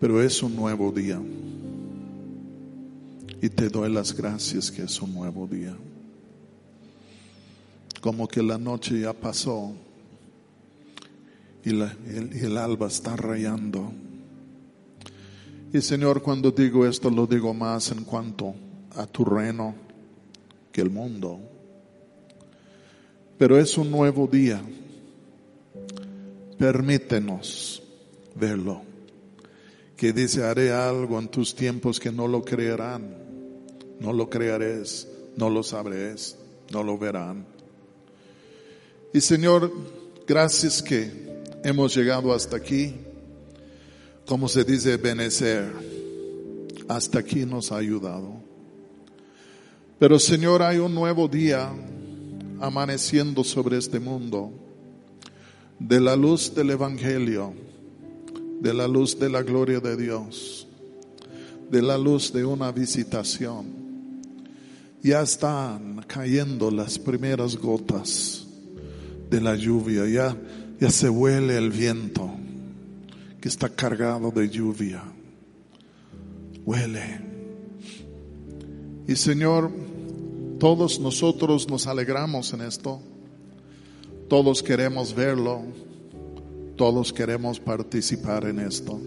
pero 0.00 0.22
es 0.22 0.42
un 0.42 0.56
nuevo 0.56 0.90
día. 0.90 1.20
Y 3.42 3.50
te 3.50 3.68
doy 3.68 3.92
las 3.92 4.16
gracias 4.16 4.70
que 4.70 4.84
es 4.84 5.02
un 5.02 5.12
nuevo 5.12 5.46
día. 5.46 5.76
Como 8.00 8.26
que 8.26 8.42
la 8.42 8.56
noche 8.56 9.00
ya 9.00 9.12
pasó 9.12 9.74
y, 11.62 11.68
el, 11.68 11.90
el 12.32 12.56
alba 12.56 12.86
está 12.86 13.16
rayando. 13.16 13.92
Y 15.74 15.82
Señor, 15.82 16.22
cuando 16.22 16.52
digo 16.52 16.86
esto, 16.86 17.10
lo 17.10 17.26
digo 17.26 17.52
más 17.52 17.92
en 17.92 18.02
cuanto 18.04 18.54
a 18.96 19.04
tu 19.04 19.26
reino 19.26 19.74
que 20.72 20.80
el 20.80 20.88
mundo. 20.88 21.59
Pero 23.40 23.58
es 23.58 23.78
un 23.78 23.90
nuevo 23.90 24.26
día. 24.26 24.60
Permítenos 26.58 27.82
verlo. 28.34 28.82
Que 29.96 30.12
dice, 30.12 30.44
haré 30.44 30.72
algo 30.72 31.18
en 31.18 31.28
tus 31.28 31.54
tiempos 31.54 31.98
que 31.98 32.12
no 32.12 32.28
lo 32.28 32.44
creerán. 32.44 33.16
No 33.98 34.12
lo 34.12 34.28
crearéis, 34.28 35.08
no 35.38 35.48
lo 35.48 35.62
sabréis, 35.62 36.36
no 36.70 36.82
lo 36.82 36.98
verán. 36.98 37.46
Y 39.14 39.22
Señor, 39.22 39.72
gracias 40.26 40.82
que 40.82 41.10
hemos 41.64 41.96
llegado 41.96 42.34
hasta 42.34 42.58
aquí. 42.58 42.94
Como 44.26 44.48
se 44.48 44.64
dice, 44.64 44.98
benecer. 44.98 45.72
Hasta 46.88 47.20
aquí 47.20 47.46
nos 47.46 47.72
ha 47.72 47.78
ayudado. 47.78 48.34
Pero 49.98 50.18
Señor, 50.18 50.60
hay 50.60 50.76
un 50.76 50.94
nuevo 50.94 51.26
día 51.26 51.72
amaneciendo 52.60 53.42
sobre 53.42 53.78
este 53.78 53.98
mundo. 53.98 54.52
De 55.78 55.98
la 55.98 56.14
luz 56.14 56.54
del 56.54 56.70
Evangelio, 56.70 57.54
de 58.60 58.74
la 58.74 58.86
luz 58.86 59.18
de 59.18 59.30
la 59.30 59.42
gloria 59.42 59.80
de 59.80 59.96
Dios, 59.96 60.66
de 61.70 61.80
la 61.80 61.96
luz 61.96 62.32
de 62.32 62.44
una 62.44 62.70
visitación. 62.70 63.80
Ya 65.02 65.22
están 65.22 66.04
cayendo 66.06 66.70
las 66.70 66.98
primeras 66.98 67.56
gotas 67.56 68.46
de 69.30 69.40
la 69.40 69.54
lluvia, 69.56 70.06
ya, 70.06 70.36
ya 70.78 70.90
se 70.90 71.08
huele 71.08 71.56
el 71.56 71.70
viento 71.70 72.30
que 73.40 73.48
está 73.48 73.70
cargado 73.70 74.30
de 74.30 74.50
lluvia. 74.50 75.02
Huele. 76.66 77.20
Y 79.08 79.16
Señor, 79.16 79.70
todos 80.60 81.00
nosotros 81.00 81.68
nos 81.70 81.86
alegramos 81.86 82.52
en 82.52 82.60
esto. 82.60 83.00
Todos 84.28 84.62
queremos 84.62 85.14
verlo. 85.14 85.62
Todos 86.76 87.14
queremos 87.14 87.58
participar 87.58 88.44
en 88.44 88.60
esto. 88.60 89.00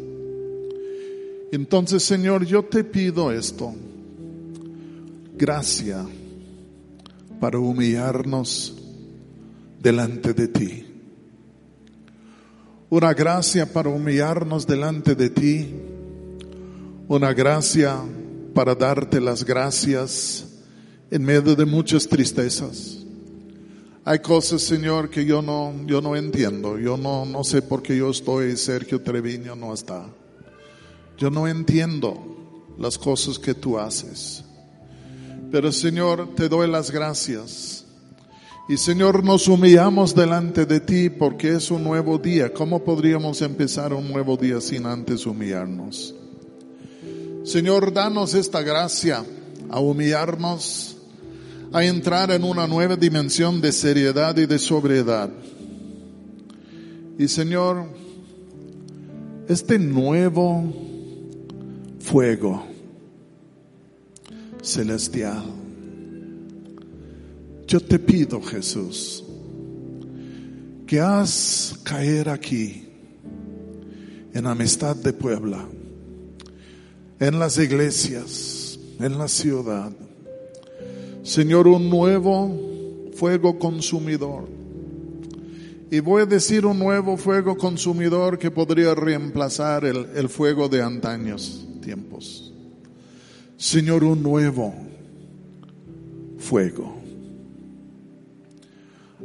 Entonces, 1.52 2.02
Señor, 2.02 2.44
yo 2.44 2.64
te 2.64 2.84
pido 2.84 3.32
esto. 3.32 3.72
Gracia 5.38 6.04
para 7.40 7.60
humillarnos 7.60 8.76
delante 9.80 10.34
de 10.34 10.48
ti. 10.48 10.86
Una 12.90 13.14
gracia 13.14 13.72
para 13.72 13.90
humillarnos 13.90 14.66
delante 14.66 15.14
de 15.14 15.30
ti. 15.30 15.76
Una 17.08 17.32
gracia 17.32 18.02
para 18.56 18.74
darte 18.74 19.22
las 19.22 19.46
gracias 19.46 20.50
en 21.14 21.24
medio 21.24 21.56
de 21.56 21.66
muchas 21.66 22.08
tristezas. 22.08 22.98
Hay 24.04 24.18
cosas, 24.18 24.64
Señor, 24.64 25.12
que 25.12 25.24
yo 25.24 25.44
no, 25.44 25.72
yo 25.86 26.02
no 26.02 26.16
entiendo. 26.16 26.80
Yo 26.80 26.98
no, 26.98 27.24
no 27.24 27.44
sé 27.44 27.62
por 27.62 27.84
qué 27.84 27.96
yo 27.96 28.10
estoy 28.10 28.58
Sergio 28.58 29.00
Treviño 29.00 29.56
no 29.56 29.76
está. 29.76 30.08
Yo 31.16 31.30
no 31.30 31.48
entiendo 31.48 32.66
las 32.80 32.98
cosas 32.98 33.38
que 33.38 33.54
tú 33.54 33.78
haces. 33.78 34.44
Pero 35.52 35.72
Señor, 35.72 36.34
te 36.34 36.50
doy 36.50 36.68
las 36.68 36.90
gracias. 36.90 37.86
Y 38.68 38.78
Señor, 38.78 39.24
nos 39.24 39.48
humillamos 39.48 40.16
delante 40.16 40.66
de 40.66 40.80
ti 40.80 41.12
porque 41.12 41.58
es 41.58 41.70
un 41.70 41.84
nuevo 41.84 42.18
día. 42.18 42.52
¿Cómo 42.52 42.84
podríamos 42.84 43.44
empezar 43.44 43.94
un 43.94 44.12
nuevo 44.12 44.36
día 44.36 44.60
sin 44.60 44.88
antes 44.88 45.28
humillarnos? 45.28 46.16
Señor, 47.44 47.94
danos 47.94 48.34
esta 48.34 48.64
gracia 48.64 49.24
a 49.70 49.80
humillarnos 49.80 50.93
a 51.74 51.84
entrar 51.84 52.30
en 52.30 52.44
una 52.44 52.68
nueva 52.68 52.96
dimensión 52.96 53.60
de 53.60 53.72
seriedad 53.72 54.38
y 54.38 54.46
de 54.46 54.60
sobriedad. 54.60 55.32
Y 57.18 57.28
Señor, 57.28 57.88
este 59.48 59.80
nuevo 59.80 60.72
fuego 62.00 62.64
celestial, 64.62 65.44
yo 67.66 67.80
te 67.80 67.98
pido 67.98 68.40
Jesús, 68.40 69.24
que 70.86 71.00
haz 71.00 71.80
caer 71.84 72.30
aquí 72.30 72.88
en 74.32 74.46
amistad 74.46 74.96
de 74.96 75.12
Puebla, 75.12 75.68
en 77.20 77.40
las 77.40 77.58
iglesias, 77.58 78.80
en 79.00 79.18
la 79.18 79.28
ciudad, 79.28 79.92
Señor, 81.24 81.68
un 81.68 81.90
nuevo 81.90 82.52
fuego 83.16 83.58
consumidor. 83.58 84.48
Y 85.90 86.00
voy 86.00 86.24
a 86.24 86.26
decir 86.26 86.66
un 86.66 86.80
nuevo 86.80 87.16
fuego 87.18 87.56
consumidor 87.56 88.38
que 88.38 88.52
podría 88.52 88.94
reemplazar 88.94 89.86
el, 89.86 90.28
fuego 90.28 90.68
de 90.68 90.82
antaños 90.82 91.66
tiempos. 91.82 92.52
Señor, 93.58 94.04
un 94.04 94.22
nuevo 94.22 94.74
fuego. 96.40 96.96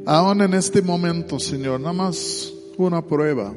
Aún 0.07 0.43
en 0.43 0.55
este 0.55 0.83
momento, 0.83 1.41
Señor, 1.41 1.81
nada 1.81 1.93
más 1.93 2.53
una 2.77 3.05
prueba 3.05 3.53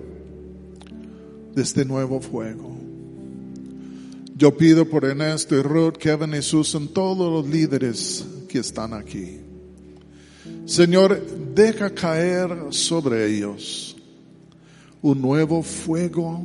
de 1.53 1.61
este 1.61 1.85
nuevo 1.85 2.19
fuego. 2.19 2.70
Yo 4.41 4.57
pido 4.57 4.85
por 4.85 5.05
Ernesto 5.05 5.55
y 5.55 5.61
Ruth, 5.61 5.97
Kevin 5.97 6.33
y 6.33 6.41
Susan, 6.41 6.87
todos 6.87 7.31
los 7.31 7.53
líderes 7.53 8.25
que 8.49 8.57
están 8.57 8.91
aquí. 8.91 9.39
Señor, 10.65 11.23
deja 11.53 11.91
caer 11.91 12.49
sobre 12.71 13.27
ellos 13.27 13.95
un 15.03 15.21
nuevo 15.21 15.61
fuego 15.61 16.43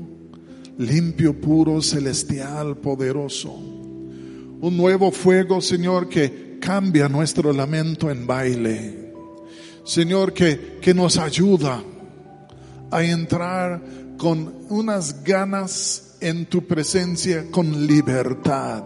limpio, 0.76 1.40
puro, 1.40 1.80
celestial, 1.80 2.76
poderoso. 2.76 3.54
Un 3.54 4.76
nuevo 4.76 5.10
fuego, 5.10 5.62
Señor, 5.62 6.06
que 6.10 6.58
cambia 6.60 7.08
nuestro 7.08 7.50
lamento 7.50 8.10
en 8.10 8.26
baile. 8.26 9.14
Señor, 9.86 10.34
que, 10.34 10.76
que 10.82 10.92
nos 10.92 11.16
ayuda 11.16 11.82
a 12.90 13.02
entrar 13.02 13.82
con 14.18 14.54
unas 14.68 15.24
ganas 15.24 16.05
en 16.20 16.46
tu 16.46 16.66
presencia 16.66 17.50
con 17.50 17.86
libertad, 17.86 18.84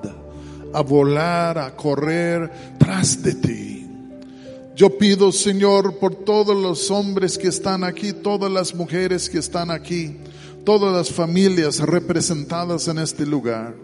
a 0.72 0.80
volar, 0.82 1.58
a 1.58 1.76
correr 1.76 2.76
tras 2.78 3.22
de 3.22 3.34
ti. 3.34 3.86
Yo 4.76 4.96
pido, 4.96 5.30
Señor, 5.30 5.98
por 5.98 6.14
todos 6.14 6.56
los 6.56 6.90
hombres 6.90 7.36
que 7.36 7.48
están 7.48 7.84
aquí, 7.84 8.12
todas 8.12 8.50
las 8.50 8.74
mujeres 8.74 9.28
que 9.28 9.38
están 9.38 9.70
aquí, 9.70 10.16
todas 10.64 10.92
las 10.92 11.10
familias 11.10 11.80
representadas 11.80 12.88
en 12.88 12.98
este 12.98 13.26
lugar, 13.26 13.74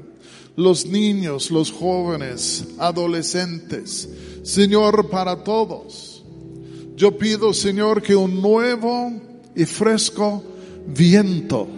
los 0.56 0.86
niños, 0.86 1.50
los 1.50 1.70
jóvenes, 1.70 2.64
adolescentes, 2.78 4.08
Señor, 4.42 5.10
para 5.10 5.44
todos. 5.44 6.24
Yo 6.96 7.18
pido, 7.18 7.52
Señor, 7.52 8.00
que 8.00 8.16
un 8.16 8.40
nuevo 8.40 9.12
y 9.54 9.66
fresco 9.66 10.42
viento 10.86 11.68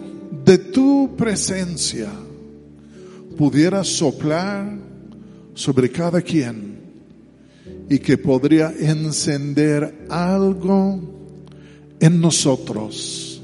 de 0.49 0.57
tu 0.57 1.15
presencia 1.15 2.09
pudiera 3.37 3.83
soplar 3.83 4.79
sobre 5.53 5.91
cada 5.91 6.23
quien 6.23 6.79
y 7.87 7.99
que 7.99 8.17
podría 8.17 8.73
encender 8.79 10.07
algo 10.09 10.99
en 11.99 12.19
nosotros 12.19 13.39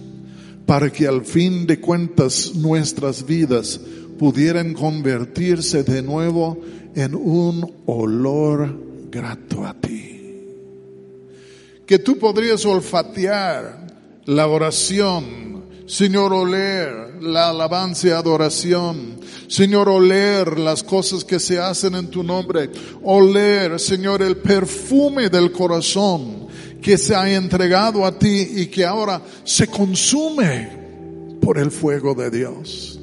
para 0.65 0.91
que 0.91 1.05
al 1.05 1.23
fin 1.23 1.67
de 1.67 1.79
cuentas 1.79 2.55
nuestras 2.55 3.23
vidas 3.23 3.79
pudieran 4.17 4.73
convertirse 4.73 5.83
de 5.83 6.01
nuevo 6.01 6.59
en 6.95 7.13
un 7.13 7.71
olor 7.85 8.75
grato 9.11 9.63
a 9.63 9.79
ti. 9.79 10.41
Que 11.85 11.99
tú 11.99 12.17
podrías 12.17 12.65
olfatear 12.65 13.85
la 14.25 14.47
oración 14.47 15.54
Señor, 15.87 16.33
oler 16.33 17.21
la 17.21 17.49
alabanza 17.49 18.07
y 18.07 18.11
adoración. 18.11 19.19
Señor, 19.47 19.87
oler 19.87 20.57
las 20.57 20.83
cosas 20.83 21.23
que 21.23 21.39
se 21.39 21.59
hacen 21.59 21.93
en 21.93 22.07
tu 22.07 22.23
nombre. 22.23 22.71
Oler, 23.03 23.79
Señor, 23.79 24.23
el 24.23 24.37
perfume 24.37 25.29
del 25.29 25.51
corazón 25.51 26.47
que 26.81 26.97
se 26.97 27.15
ha 27.15 27.31
entregado 27.31 28.03
a 28.03 28.17
ti 28.17 28.47
y 28.55 28.65
que 28.67 28.83
ahora 28.83 29.21
se 29.43 29.67
consume 29.67 31.37
por 31.39 31.59
el 31.59 31.69
fuego 31.69 32.15
de 32.15 32.31
Dios. 32.31 32.99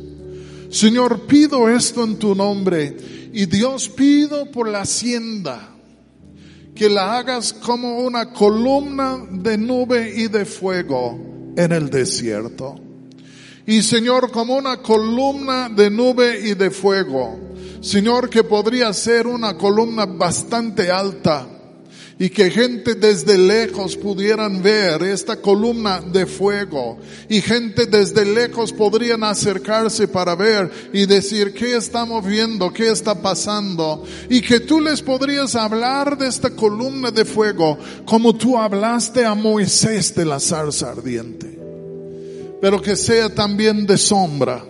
Señor, 0.68 1.26
pido 1.26 1.68
esto 1.68 2.03
en 2.03 2.18
tu 2.18 2.35
nombre 2.35 2.97
y 3.33 3.47
Dios 3.47 3.89
pido 3.89 4.51
por 4.51 4.68
la 4.68 4.80
hacienda 4.80 5.68
que 6.74 6.89
la 6.89 7.18
hagas 7.18 7.53
como 7.53 8.01
una 8.01 8.33
columna 8.33 9.24
de 9.30 9.57
nube 9.57 10.12
y 10.16 10.26
de 10.26 10.45
fuego 10.45 11.32
en 11.57 11.72
el 11.72 11.90
desierto. 11.90 12.76
Y 13.66 13.82
Señor, 13.82 14.30
como 14.30 14.57
una 14.57 14.78
columna 14.78 15.68
de 15.68 15.90
nube 15.90 16.40
y 16.40 16.55
de 16.55 16.70
fuego. 16.70 17.38
Señor, 17.80 18.28
que 18.28 18.44
podría 18.44 18.92
ser 18.92 19.26
una 19.26 19.57
columna 19.57 20.07
bastante 20.07 20.90
alta 20.90 21.51
y 22.22 22.30
que 22.30 22.52
gente 22.52 22.94
desde 22.94 23.36
lejos 23.36 23.96
pudieran 23.96 24.62
ver 24.62 25.02
esta 25.02 25.38
columna 25.38 26.00
de 26.00 26.24
fuego. 26.24 26.98
Y 27.28 27.40
gente 27.40 27.86
desde 27.86 28.24
lejos 28.24 28.72
podrían 28.72 29.24
acercarse 29.24 30.06
para 30.06 30.36
ver 30.36 30.70
y 30.92 31.04
decir 31.06 31.52
qué 31.52 31.76
estamos 31.76 32.24
viendo, 32.24 32.72
qué 32.72 32.92
está 32.92 33.20
pasando 33.20 34.04
y 34.30 34.40
que 34.40 34.60
tú 34.60 34.80
les 34.80 35.02
podrías 35.02 35.56
hablar 35.56 36.16
de 36.16 36.28
esta 36.28 36.50
columna 36.50 37.10
de 37.10 37.24
fuego 37.24 37.76
como 38.04 38.36
tú 38.36 38.56
hablaste 38.56 39.24
a 39.24 39.34
Moisés 39.34 40.14
de 40.14 40.24
la 40.24 40.38
zarza 40.38 40.92
ardiente, 40.92 41.58
pero 42.60 42.80
que 42.80 42.94
sea 42.94 43.34
también 43.34 43.84
de 43.84 43.98
sombra, 43.98 44.64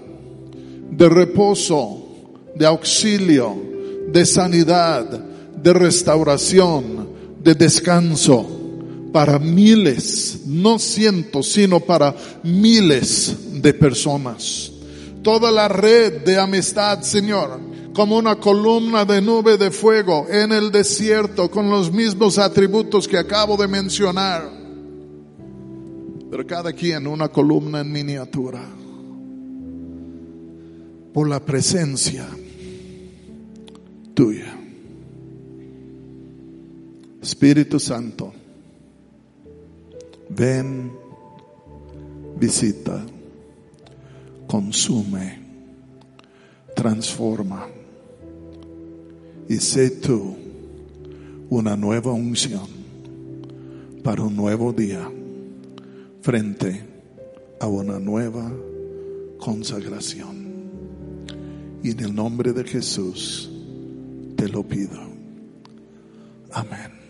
de 0.90 1.06
reposo, 1.06 2.32
de 2.54 2.64
auxilio, 2.64 3.54
de 4.08 4.24
sanidad, 4.24 5.04
de 5.62 5.72
restauración, 5.74 7.01
de 7.42 7.54
descanso 7.54 8.46
para 9.12 9.38
miles, 9.38 10.40
no 10.46 10.78
cientos, 10.78 11.52
sino 11.52 11.80
para 11.80 12.14
miles 12.42 13.62
de 13.62 13.74
personas. 13.74 14.72
Toda 15.22 15.50
la 15.50 15.68
red 15.68 16.22
de 16.22 16.38
amistad, 16.38 17.02
Señor, 17.02 17.60
como 17.94 18.16
una 18.16 18.36
columna 18.36 19.04
de 19.04 19.20
nube 19.20 19.58
de 19.58 19.70
fuego 19.70 20.26
en 20.30 20.52
el 20.52 20.72
desierto 20.72 21.50
con 21.50 21.70
los 21.70 21.92
mismos 21.92 22.38
atributos 22.38 23.06
que 23.06 23.18
acabo 23.18 23.56
de 23.56 23.68
mencionar. 23.68 24.50
Pero 26.30 26.46
cada 26.46 26.72
quien 26.72 27.06
una 27.06 27.28
columna 27.28 27.80
en 27.80 27.92
miniatura. 27.92 28.64
Por 31.12 31.28
la 31.28 31.44
presencia 31.44 32.26
tuya. 34.14 34.61
Espíritu 37.22 37.78
Santo, 37.78 38.32
ven, 40.28 40.90
visita, 42.36 43.00
consume, 44.48 45.38
transforma 46.74 47.68
y 49.48 49.56
sé 49.56 49.90
tú 49.90 50.34
una 51.48 51.76
nueva 51.76 52.12
unción 52.12 52.66
para 54.02 54.24
un 54.24 54.34
nuevo 54.34 54.72
día 54.72 55.08
frente 56.22 56.80
a 57.60 57.68
una 57.68 58.00
nueva 58.00 58.52
consagración. 59.38 60.42
Y 61.84 61.92
en 61.92 62.00
el 62.00 62.14
nombre 62.14 62.52
de 62.52 62.64
Jesús 62.64 63.48
te 64.36 64.48
lo 64.48 64.64
pido. 64.64 64.98
Amén. 66.50 67.01